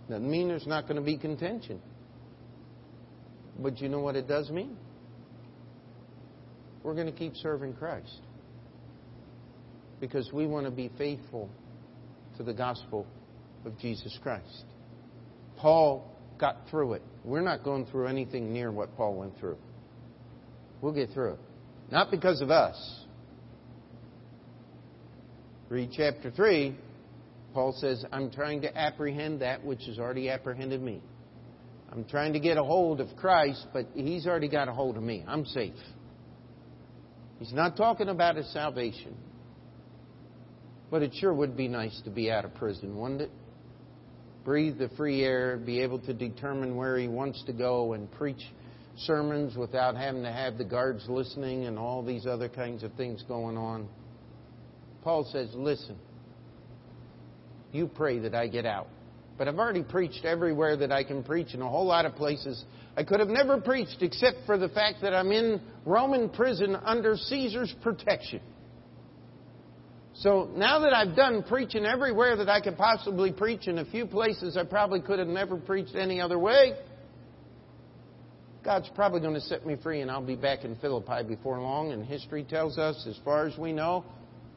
[0.09, 1.81] Doesn't mean there's not going to be contention.
[3.59, 4.77] But you know what it does mean?
[6.83, 8.21] We're going to keep serving Christ.
[10.01, 11.49] Because we want to be faithful
[12.37, 13.07] to the gospel
[13.65, 14.65] of Jesus Christ.
[15.57, 17.03] Paul got through it.
[17.25, 19.59] We're not going through anything near what Paul went through.
[20.83, 21.41] We'll get through it.
[21.91, 22.77] Not because of us.
[25.69, 26.77] Read chapter 3.
[27.55, 31.01] Paul says, I'm trying to apprehend that which has already apprehended me.
[31.91, 35.03] I'm trying to get a hold of Christ, but He's already got a hold of
[35.03, 35.25] me.
[35.27, 35.75] I'm safe.
[37.39, 39.15] He's not talking about His salvation.
[40.91, 43.31] But it sure would be nice to be out of prison, wouldn't it?
[44.45, 48.43] Breathe the free air, be able to determine where He wants to go and preach
[48.97, 53.23] sermons without having to have the guards listening and all these other kinds of things
[53.27, 53.89] going on.
[55.03, 55.97] Paul says, Listen,
[57.73, 58.89] you pray that I get out.
[59.39, 62.63] But I've already preached everywhere that I can preach in a whole lot of places.
[62.97, 67.17] I could have never preached except for the fact that I'm in Roman prison under
[67.17, 68.41] Caesar's protection.
[70.15, 74.07] So now that I've done preaching everywhere that I could possibly preach in a few
[74.07, 76.75] places I probably could have never preached any other way,
[78.65, 81.93] God's probably going to set me free and I'll be back in Philippi before long.
[81.93, 84.05] And history tells us, as far as we know,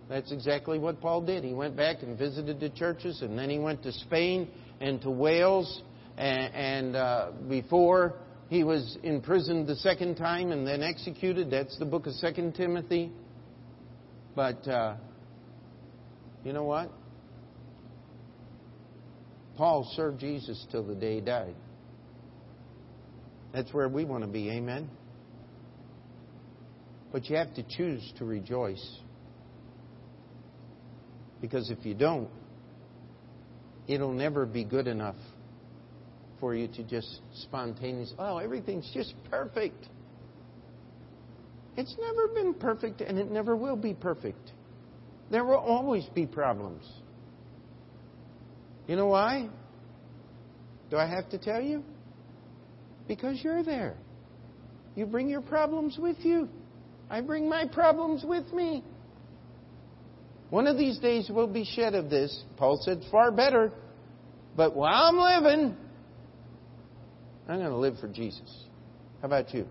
[0.07, 1.43] That's exactly what Paul did.
[1.43, 4.49] He went back and visited the churches, and then he went to Spain
[4.79, 5.81] and to Wales,
[6.17, 8.13] and, and uh, before
[8.49, 11.49] he was imprisoned the second time and then executed.
[11.49, 13.11] That's the book of Second Timothy.
[14.35, 14.97] But uh,
[16.43, 16.91] you know what?
[19.57, 21.55] Paul served Jesus till the day he died.
[23.55, 24.49] That's where we want to be.
[24.49, 24.89] Amen.
[27.13, 28.85] But you have to choose to rejoice.
[31.39, 32.27] Because if you don't,
[33.87, 35.15] it'll never be good enough
[36.41, 39.87] for you to just spontaneously, oh, everything's just perfect.
[41.77, 44.51] It's never been perfect and it never will be perfect.
[45.31, 46.85] There will always be problems.
[48.85, 49.47] You know why?
[50.89, 51.85] Do I have to tell you?
[53.07, 53.95] Because you're there.
[54.95, 56.47] You bring your problems with you.
[57.09, 58.83] I bring my problems with me.
[60.49, 62.43] One of these days will be shed of this.
[62.57, 63.71] Paul said, far better.
[64.55, 65.75] But while I'm living,
[67.47, 68.63] I'm going to live for Jesus.
[69.21, 69.65] How about you?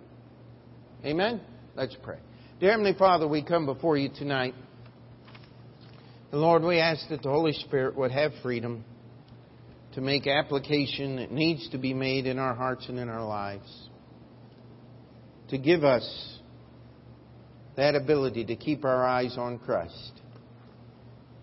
[1.04, 1.40] Amen?
[1.74, 2.18] Let's pray.
[2.60, 4.54] Dear Heavenly Father, we come before you tonight.
[6.32, 8.84] And Lord, we ask that the Holy Spirit would have freedom
[9.94, 13.88] to make application that needs to be made in our hearts and in our lives.
[15.50, 16.38] To give us
[17.76, 20.12] that ability to keep our eyes on Christ.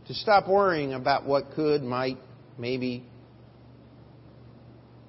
[0.07, 2.17] To stop worrying about what could, might,
[2.57, 3.05] maybe,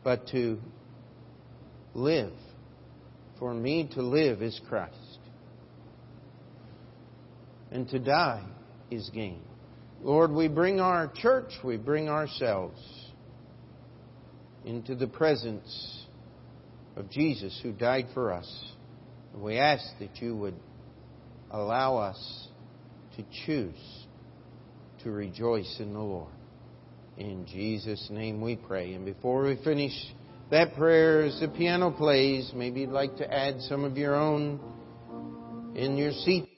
[0.04, 0.58] but to
[1.94, 2.32] live.
[3.40, 5.18] For me to live is Christ.
[7.72, 8.44] And to die
[8.90, 9.40] is gain.
[10.00, 13.01] Lord, we bring our church, we bring ourselves
[14.64, 16.04] into the presence
[16.96, 18.72] of Jesus who died for us.
[19.34, 20.54] We ask that you would
[21.50, 22.48] allow us
[23.16, 24.06] to choose
[25.02, 26.32] to rejoice in the Lord.
[27.18, 28.94] In Jesus' name we pray.
[28.94, 29.92] And before we finish
[30.50, 34.60] that prayer, as the piano plays, maybe you'd like to add some of your own
[35.74, 36.51] in your seat.